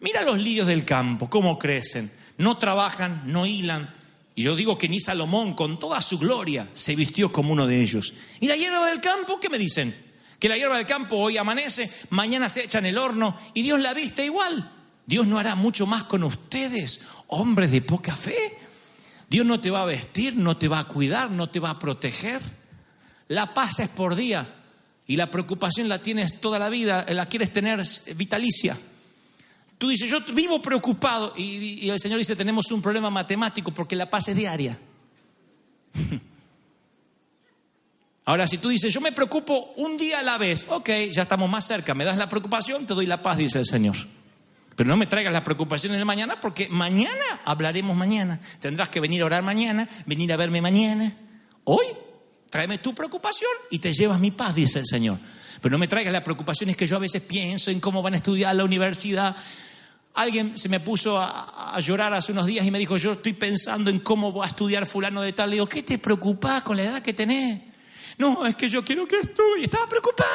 Mira 0.00 0.22
los 0.22 0.38
lirios 0.38 0.66
del 0.66 0.84
campo, 0.84 1.30
cómo 1.30 1.58
crecen. 1.58 2.12
No 2.36 2.58
trabajan, 2.58 3.22
no 3.26 3.46
hilan. 3.46 3.92
Y 4.34 4.42
yo 4.42 4.56
digo 4.56 4.76
que 4.76 4.88
ni 4.88 4.98
Salomón, 4.98 5.54
con 5.54 5.78
toda 5.78 6.00
su 6.00 6.18
gloria, 6.18 6.68
se 6.72 6.96
vistió 6.96 7.30
como 7.30 7.52
uno 7.52 7.66
de 7.66 7.80
ellos. 7.80 8.14
¿Y 8.40 8.48
la 8.48 8.56
hierba 8.56 8.88
del 8.88 9.00
campo? 9.00 9.38
¿Qué 9.38 9.48
me 9.48 9.58
dicen? 9.58 9.94
Que 10.38 10.48
la 10.48 10.56
hierba 10.56 10.76
del 10.76 10.86
campo 10.86 11.16
hoy 11.16 11.36
amanece, 11.36 11.90
mañana 12.10 12.48
se 12.48 12.64
echa 12.64 12.78
en 12.78 12.86
el 12.86 12.98
horno 12.98 13.38
y 13.54 13.62
Dios 13.62 13.80
la 13.80 13.94
viste 13.94 14.24
igual. 14.24 14.72
Dios 15.06 15.26
no 15.26 15.38
hará 15.38 15.54
mucho 15.54 15.86
más 15.86 16.04
con 16.04 16.24
ustedes, 16.24 17.00
hombres 17.28 17.70
de 17.70 17.82
poca 17.82 18.16
fe. 18.16 18.58
Dios 19.30 19.46
no 19.46 19.60
te 19.60 19.70
va 19.70 19.82
a 19.82 19.86
vestir, 19.86 20.36
no 20.36 20.56
te 20.56 20.68
va 20.68 20.80
a 20.80 20.88
cuidar, 20.88 21.30
no 21.30 21.48
te 21.48 21.60
va 21.60 21.70
a 21.70 21.78
proteger. 21.78 22.40
La 23.28 23.54
paz 23.54 23.78
es 23.78 23.88
por 23.88 24.16
día 24.16 24.46
y 25.06 25.16
la 25.16 25.30
preocupación 25.30 25.88
la 25.88 26.02
tienes 26.02 26.40
toda 26.40 26.58
la 26.58 26.68
vida, 26.68 27.06
la 27.08 27.26
quieres 27.26 27.52
tener 27.52 27.80
vitalicia. 28.16 28.76
Tú 29.78 29.88
dices, 29.88 30.08
yo 30.08 30.20
vivo 30.32 30.62
preocupado 30.62 31.34
y, 31.36 31.88
el 31.88 31.98
Señor 31.98 32.18
dice, 32.18 32.36
tenemos 32.36 32.70
un 32.70 32.80
problema 32.80 33.10
matemático 33.10 33.72
porque 33.72 33.96
la 33.96 34.08
paz 34.08 34.28
es 34.28 34.36
diaria. 34.36 34.78
Ahora, 38.26 38.46
si 38.46 38.56
tú 38.58 38.68
dices, 38.70 38.94
yo 38.94 39.00
me 39.00 39.12
preocupo 39.12 39.74
un 39.76 39.96
día 39.96 40.20
a 40.20 40.22
la 40.22 40.38
vez, 40.38 40.64
ok, 40.68 40.88
ya 41.10 41.22
estamos 41.22 41.50
más 41.50 41.66
cerca, 41.66 41.94
me 41.94 42.04
das 42.04 42.16
la 42.16 42.28
preocupación, 42.28 42.86
te 42.86 42.94
doy 42.94 43.06
la 43.06 43.20
paz, 43.22 43.36
dice 43.36 43.58
el 43.58 43.66
Señor. 43.66 43.96
Pero 44.76 44.88
no 44.88 44.96
me 44.96 45.06
traigas 45.06 45.32
la 45.32 45.44
preocupación 45.44 45.92
en 45.92 46.00
el 46.00 46.04
mañana 46.04 46.40
porque 46.40 46.68
mañana 46.68 47.40
hablaremos 47.44 47.96
mañana. 47.96 48.40
Tendrás 48.60 48.88
que 48.88 49.00
venir 49.00 49.22
a 49.22 49.26
orar 49.26 49.42
mañana, 49.42 49.88
venir 50.06 50.32
a 50.32 50.36
verme 50.36 50.60
mañana. 50.60 51.14
Hoy, 51.64 51.84
tráeme 52.54 52.78
tu 52.78 52.94
preocupación 52.94 53.50
y 53.68 53.80
te 53.80 53.92
llevas 53.92 54.20
mi 54.20 54.30
paz, 54.30 54.54
dice 54.54 54.78
el 54.78 54.86
Señor. 54.86 55.18
Pero 55.60 55.72
no 55.72 55.78
me 55.78 55.88
traigas 55.88 56.12
la 56.12 56.22
preocupación, 56.22 56.70
es 56.70 56.76
que 56.76 56.86
yo 56.86 56.94
a 56.94 57.00
veces 57.00 57.20
pienso 57.20 57.72
en 57.72 57.80
cómo 57.80 58.00
van 58.00 58.14
a 58.14 58.18
estudiar 58.18 58.54
la 58.54 58.62
universidad. 58.62 59.34
Alguien 60.14 60.56
se 60.56 60.68
me 60.68 60.78
puso 60.78 61.18
a, 61.20 61.76
llorar 61.80 62.14
hace 62.14 62.30
unos 62.30 62.46
días 62.46 62.64
y 62.64 62.70
me 62.70 62.78
dijo, 62.78 62.96
yo 62.96 63.14
estoy 63.14 63.32
pensando 63.32 63.90
en 63.90 63.98
cómo 63.98 64.32
va 64.32 64.44
a 64.44 64.46
estudiar 64.46 64.86
fulano 64.86 65.20
de 65.20 65.32
tal. 65.32 65.50
Le 65.50 65.56
digo, 65.56 65.66
¿qué 65.66 65.82
te 65.82 65.98
preocupas 65.98 66.62
con 66.62 66.76
la 66.76 66.84
edad 66.84 67.02
que 67.02 67.12
tenés? 67.12 67.60
No, 68.18 68.46
es 68.46 68.54
que 68.54 68.68
yo 68.68 68.84
quiero 68.84 69.08
que 69.08 69.18
estudie. 69.18 69.64
Estaba 69.64 69.88
preocupado. 69.88 70.28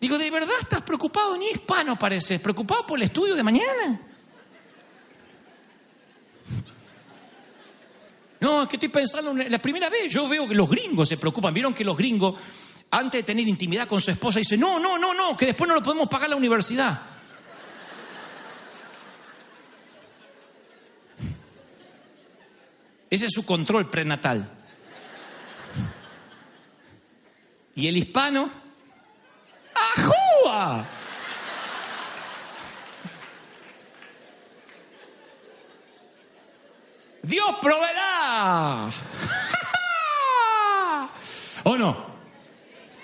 Digo, 0.00 0.16
¿de 0.16 0.30
verdad 0.30 0.54
estás 0.60 0.82
preocupado? 0.82 1.36
Ni 1.36 1.48
hispano 1.48 1.98
pareces. 1.98 2.38
¿Preocupado 2.38 2.86
por 2.86 3.00
el 3.00 3.06
estudio 3.06 3.34
de 3.34 3.42
mañana? 3.42 4.00
No, 8.46 8.62
es 8.62 8.68
que 8.68 8.76
estoy 8.76 8.90
pensando, 8.90 9.34
la 9.34 9.58
primera 9.58 9.90
vez 9.90 10.06
yo 10.08 10.28
veo 10.28 10.46
que 10.46 10.54
los 10.54 10.70
gringos 10.70 11.08
se 11.08 11.16
preocupan. 11.16 11.52
Vieron 11.52 11.74
que 11.74 11.84
los 11.84 11.96
gringos, 11.96 12.38
antes 12.92 13.18
de 13.18 13.22
tener 13.24 13.48
intimidad 13.48 13.88
con 13.88 14.00
su 14.00 14.12
esposa, 14.12 14.38
dicen, 14.38 14.60
no, 14.60 14.78
no, 14.78 14.96
no, 14.96 15.12
no, 15.12 15.36
que 15.36 15.46
después 15.46 15.66
no 15.66 15.74
lo 15.74 15.82
podemos 15.82 16.08
pagar 16.08 16.30
la 16.30 16.36
universidad. 16.36 17.00
Ese 23.10 23.26
es 23.26 23.32
su 23.32 23.44
control 23.44 23.90
prenatal. 23.90 24.48
Y 27.74 27.88
el 27.88 27.96
hispano, 27.96 28.48
¡ajúa! 29.74 30.86
Dios 37.26 37.56
proveerá. 37.60 38.25
¿O 41.64 41.76
no? 41.76 42.16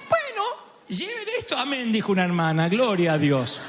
Bueno, 0.08 0.44
lleven 0.88 1.26
esto. 1.38 1.56
Amén, 1.56 1.90
dijo 1.90 2.12
una 2.12 2.24
hermana. 2.24 2.68
Gloria 2.68 3.14
a 3.14 3.18
Dios. 3.18 3.60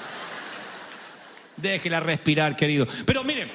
Déjela 1.55 2.01
respirar, 2.01 2.55
querido. 2.55 2.85
Pero 3.05 3.23
miren, 3.23 3.49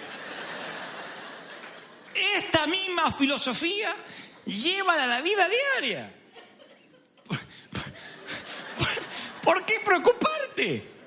esta 2.36 2.66
misma 2.66 3.12
filosofía 3.12 3.94
lleva 4.46 4.94
a 4.94 5.06
la 5.06 5.20
vida 5.20 5.46
diaria. 5.48 6.14
¿Por 9.42 9.64
qué 9.66 9.80
preocuparte? 9.84 10.97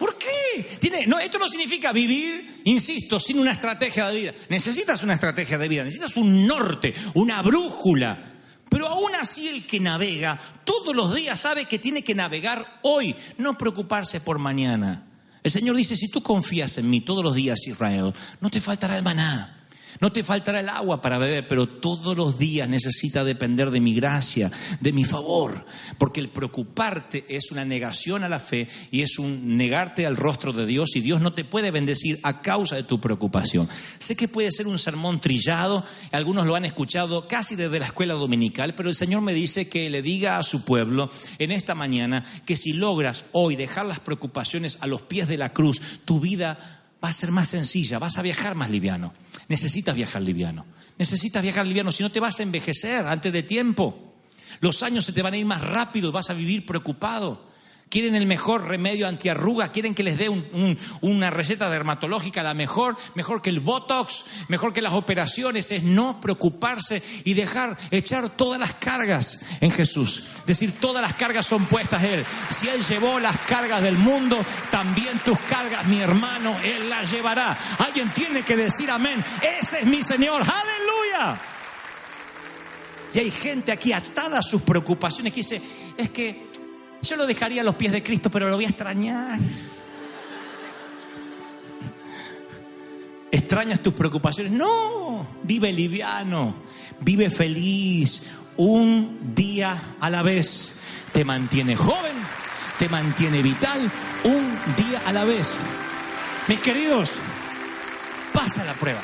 ¿Por 0.00 0.16
qué? 0.16 1.06
No, 1.06 1.18
esto 1.18 1.38
no 1.38 1.46
significa 1.46 1.92
vivir, 1.92 2.62
insisto, 2.64 3.20
sin 3.20 3.38
una 3.38 3.52
estrategia 3.52 4.08
de 4.08 4.16
vida. 4.18 4.34
Necesitas 4.48 5.02
una 5.02 5.12
estrategia 5.12 5.58
de 5.58 5.68
vida, 5.68 5.84
necesitas 5.84 6.16
un 6.16 6.46
norte, 6.46 6.94
una 7.12 7.42
brújula. 7.42 8.32
Pero 8.70 8.86
aún 8.86 9.14
así 9.20 9.48
el 9.48 9.66
que 9.66 9.78
navega 9.78 10.40
todos 10.64 10.96
los 10.96 11.14
días 11.14 11.38
sabe 11.38 11.66
que 11.66 11.78
tiene 11.78 12.02
que 12.02 12.14
navegar 12.14 12.78
hoy, 12.80 13.14
no 13.36 13.58
preocuparse 13.58 14.22
por 14.22 14.38
mañana. 14.38 15.06
El 15.42 15.50
Señor 15.50 15.76
dice, 15.76 15.94
si 15.94 16.08
tú 16.08 16.22
confías 16.22 16.78
en 16.78 16.88
mí 16.88 17.02
todos 17.02 17.22
los 17.22 17.34
días, 17.34 17.66
Israel, 17.66 18.14
no 18.40 18.48
te 18.48 18.62
faltará 18.62 18.96
el 18.96 19.02
maná. 19.02 19.59
No 19.98 20.12
te 20.12 20.22
faltará 20.22 20.60
el 20.60 20.68
agua 20.68 21.00
para 21.00 21.18
beber, 21.18 21.48
pero 21.48 21.68
todos 21.68 22.16
los 22.16 22.38
días 22.38 22.68
necesitas 22.68 23.26
depender 23.26 23.70
de 23.70 23.80
mi 23.80 23.94
gracia, 23.94 24.50
de 24.80 24.92
mi 24.92 25.04
favor, 25.04 25.64
porque 25.98 26.20
el 26.20 26.28
preocuparte 26.28 27.24
es 27.28 27.50
una 27.50 27.64
negación 27.64 28.22
a 28.22 28.28
la 28.28 28.38
fe 28.38 28.68
y 28.90 29.02
es 29.02 29.18
un 29.18 29.56
negarte 29.56 30.06
al 30.06 30.16
rostro 30.16 30.52
de 30.52 30.66
Dios 30.66 30.94
y 30.94 31.00
Dios 31.00 31.20
no 31.20 31.32
te 31.32 31.44
puede 31.44 31.70
bendecir 31.70 32.20
a 32.22 32.42
causa 32.42 32.76
de 32.76 32.82
tu 32.82 33.00
preocupación. 33.00 33.68
Sé 33.98 34.16
que 34.16 34.28
puede 34.28 34.52
ser 34.52 34.66
un 34.66 34.78
sermón 34.78 35.20
trillado, 35.20 35.84
algunos 36.12 36.46
lo 36.46 36.54
han 36.54 36.64
escuchado 36.64 37.26
casi 37.26 37.56
desde 37.56 37.80
la 37.80 37.86
escuela 37.86 38.14
dominical, 38.14 38.74
pero 38.74 38.88
el 38.88 38.94
Señor 38.94 39.22
me 39.22 39.34
dice 39.34 39.68
que 39.68 39.90
le 39.90 40.02
diga 40.02 40.38
a 40.38 40.42
su 40.42 40.64
pueblo 40.64 41.10
en 41.38 41.50
esta 41.52 41.74
mañana 41.74 42.24
que 42.44 42.56
si 42.56 42.72
logras 42.72 43.26
hoy 43.32 43.56
dejar 43.56 43.86
las 43.86 44.00
preocupaciones 44.00 44.78
a 44.80 44.86
los 44.86 45.02
pies 45.02 45.28
de 45.28 45.38
la 45.38 45.52
cruz, 45.52 45.80
tu 46.04 46.20
vida 46.20 46.80
va 47.02 47.08
a 47.08 47.12
ser 47.12 47.30
más 47.30 47.48
sencilla, 47.48 47.98
vas 47.98 48.18
a 48.18 48.22
viajar 48.22 48.54
más 48.54 48.70
liviano. 48.70 49.12
Necesitas 49.50 49.96
viajar 49.96 50.22
liviano. 50.22 50.64
Necesitas 50.96 51.42
viajar 51.42 51.66
liviano, 51.66 51.90
si 51.90 52.04
no 52.04 52.10
te 52.10 52.20
vas 52.20 52.38
a 52.38 52.44
envejecer 52.44 53.04
antes 53.04 53.32
de 53.32 53.42
tiempo. 53.42 54.14
Los 54.60 54.84
años 54.84 55.04
se 55.04 55.12
te 55.12 55.22
van 55.22 55.34
a 55.34 55.36
ir 55.36 55.44
más 55.44 55.60
rápido, 55.60 56.12
vas 56.12 56.30
a 56.30 56.34
vivir 56.34 56.64
preocupado 56.64 57.49
quieren 57.90 58.14
el 58.14 58.24
mejor 58.24 58.68
remedio 58.68 59.08
antiarruga, 59.08 59.72
quieren 59.72 59.94
que 59.94 60.04
les 60.04 60.16
dé 60.16 60.28
un- 60.28 60.46
un- 60.52 60.78
una 61.00 61.28
receta 61.28 61.68
dermatológica, 61.68 62.42
la 62.42 62.54
mejor, 62.54 62.96
mejor 63.16 63.42
que 63.42 63.50
el 63.50 63.58
Botox, 63.60 64.24
mejor 64.48 64.72
que 64.72 64.80
las 64.80 64.92
operaciones, 64.92 65.70
es 65.72 65.82
no 65.82 66.20
preocuparse 66.20 67.02
y 67.24 67.34
dejar, 67.34 67.76
echar 67.90 68.30
todas 68.30 68.60
las 68.60 68.74
cargas 68.74 69.40
en 69.60 69.72
Jesús. 69.72 70.22
Decir, 70.46 70.78
todas 70.80 71.02
las 71.02 71.14
cargas 71.14 71.46
son 71.46 71.66
puestas 71.66 72.02
Él. 72.04 72.24
Si 72.48 72.68
Él 72.68 72.80
llevó 72.86 73.18
las 73.18 73.36
cargas 73.40 73.82
del 73.82 73.98
mundo, 73.98 74.38
también 74.70 75.18
tus 75.24 75.38
cargas, 75.40 75.84
mi 75.86 75.98
hermano, 76.00 76.56
Él 76.62 76.88
las 76.88 77.10
llevará. 77.10 77.58
Alguien 77.78 78.10
tiene 78.14 78.42
que 78.42 78.56
decir 78.56 78.88
amén. 78.90 79.22
Ese 79.60 79.80
es 79.80 79.86
mi 79.86 80.02
Señor. 80.04 80.42
Aleluya. 80.42 81.40
Y 83.12 83.18
hay 83.18 83.30
gente 83.32 83.72
aquí 83.72 83.92
atada 83.92 84.38
a 84.38 84.42
sus 84.42 84.62
preocupaciones 84.62 85.32
que 85.32 85.40
dice, 85.40 85.60
es 85.96 86.10
que 86.10 86.49
yo 87.02 87.16
lo 87.16 87.26
dejaría 87.26 87.62
a 87.62 87.64
los 87.64 87.74
pies 87.76 87.92
de 87.92 88.02
Cristo, 88.02 88.30
pero 88.30 88.48
lo 88.48 88.56
voy 88.56 88.64
a 88.64 88.68
extrañar. 88.68 89.38
¿Extrañas 93.30 93.80
tus 93.80 93.94
preocupaciones? 93.94 94.52
No, 94.52 95.26
vive 95.42 95.72
liviano, 95.72 96.54
vive 97.00 97.30
feliz, 97.30 98.22
un 98.56 99.34
día 99.34 99.94
a 100.00 100.10
la 100.10 100.22
vez. 100.22 100.74
Te 101.12 101.24
mantiene 101.24 101.76
joven, 101.76 102.12
te 102.78 102.88
mantiene 102.88 103.42
vital, 103.42 103.90
un 104.24 104.58
día 104.76 105.02
a 105.06 105.12
la 105.12 105.24
vez. 105.24 105.48
Mis 106.48 106.60
queridos, 106.60 107.12
pasa 108.32 108.64
la 108.64 108.74
prueba. 108.74 109.02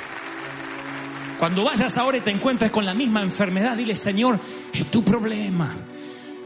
Cuando 1.38 1.64
vayas 1.64 1.96
ahora 1.98 2.16
y 2.16 2.20
te 2.20 2.30
encuentres 2.30 2.70
con 2.70 2.84
la 2.84 2.94
misma 2.94 3.22
enfermedad, 3.22 3.76
dile, 3.76 3.94
Señor, 3.94 4.40
es 4.72 4.90
tu 4.90 5.04
problema. 5.04 5.70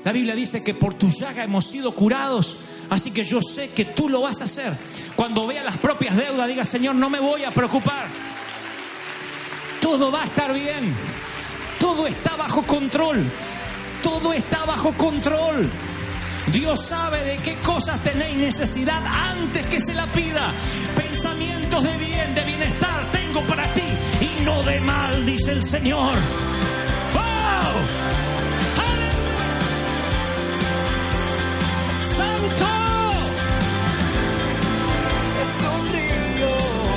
La 0.04 0.12
Biblia 0.12 0.34
dice 0.34 0.62
que 0.62 0.74
por 0.74 0.94
tu 0.94 1.08
llaga 1.08 1.44
hemos 1.44 1.66
sido 1.66 1.94
curados. 1.94 2.56
Así 2.88 3.10
que 3.10 3.24
yo 3.24 3.40
sé 3.42 3.70
que 3.70 3.84
tú 3.84 4.08
lo 4.08 4.22
vas 4.22 4.40
a 4.40 4.44
hacer. 4.44 4.76
Cuando 5.14 5.46
vea 5.46 5.62
las 5.62 5.78
propias 5.78 6.16
deudas, 6.16 6.48
diga, 6.48 6.64
Señor, 6.64 6.96
no 6.96 7.08
me 7.10 7.20
voy 7.20 7.44
a 7.44 7.52
preocupar. 7.52 8.06
Todo 9.80 10.10
va 10.10 10.22
a 10.22 10.26
estar 10.26 10.52
bien. 10.52 10.94
Todo 11.78 12.06
está 12.06 12.36
bajo 12.36 12.62
control. 12.62 13.30
Todo 14.02 14.32
está 14.32 14.64
bajo 14.64 14.92
control. 14.94 15.70
Dios 16.50 16.86
sabe 16.86 17.22
de 17.22 17.36
qué 17.36 17.56
cosas 17.58 18.02
tenéis 18.02 18.36
necesidad 18.36 19.04
antes 19.06 19.66
que 19.66 19.78
se 19.78 19.94
la 19.94 20.06
pida. 20.06 20.52
Pensamientos 20.96 21.84
de 21.84 21.96
bien, 21.98 22.34
de 22.34 22.44
bienestar 22.44 23.12
tengo 23.12 23.46
para 23.46 23.72
ti 23.72 23.82
y 24.20 24.42
no 24.42 24.62
de 24.62 24.80
mal, 24.80 25.26
dice 25.26 25.52
el 25.52 25.62
Señor. 25.62 26.14
sonrío. 35.58 36.89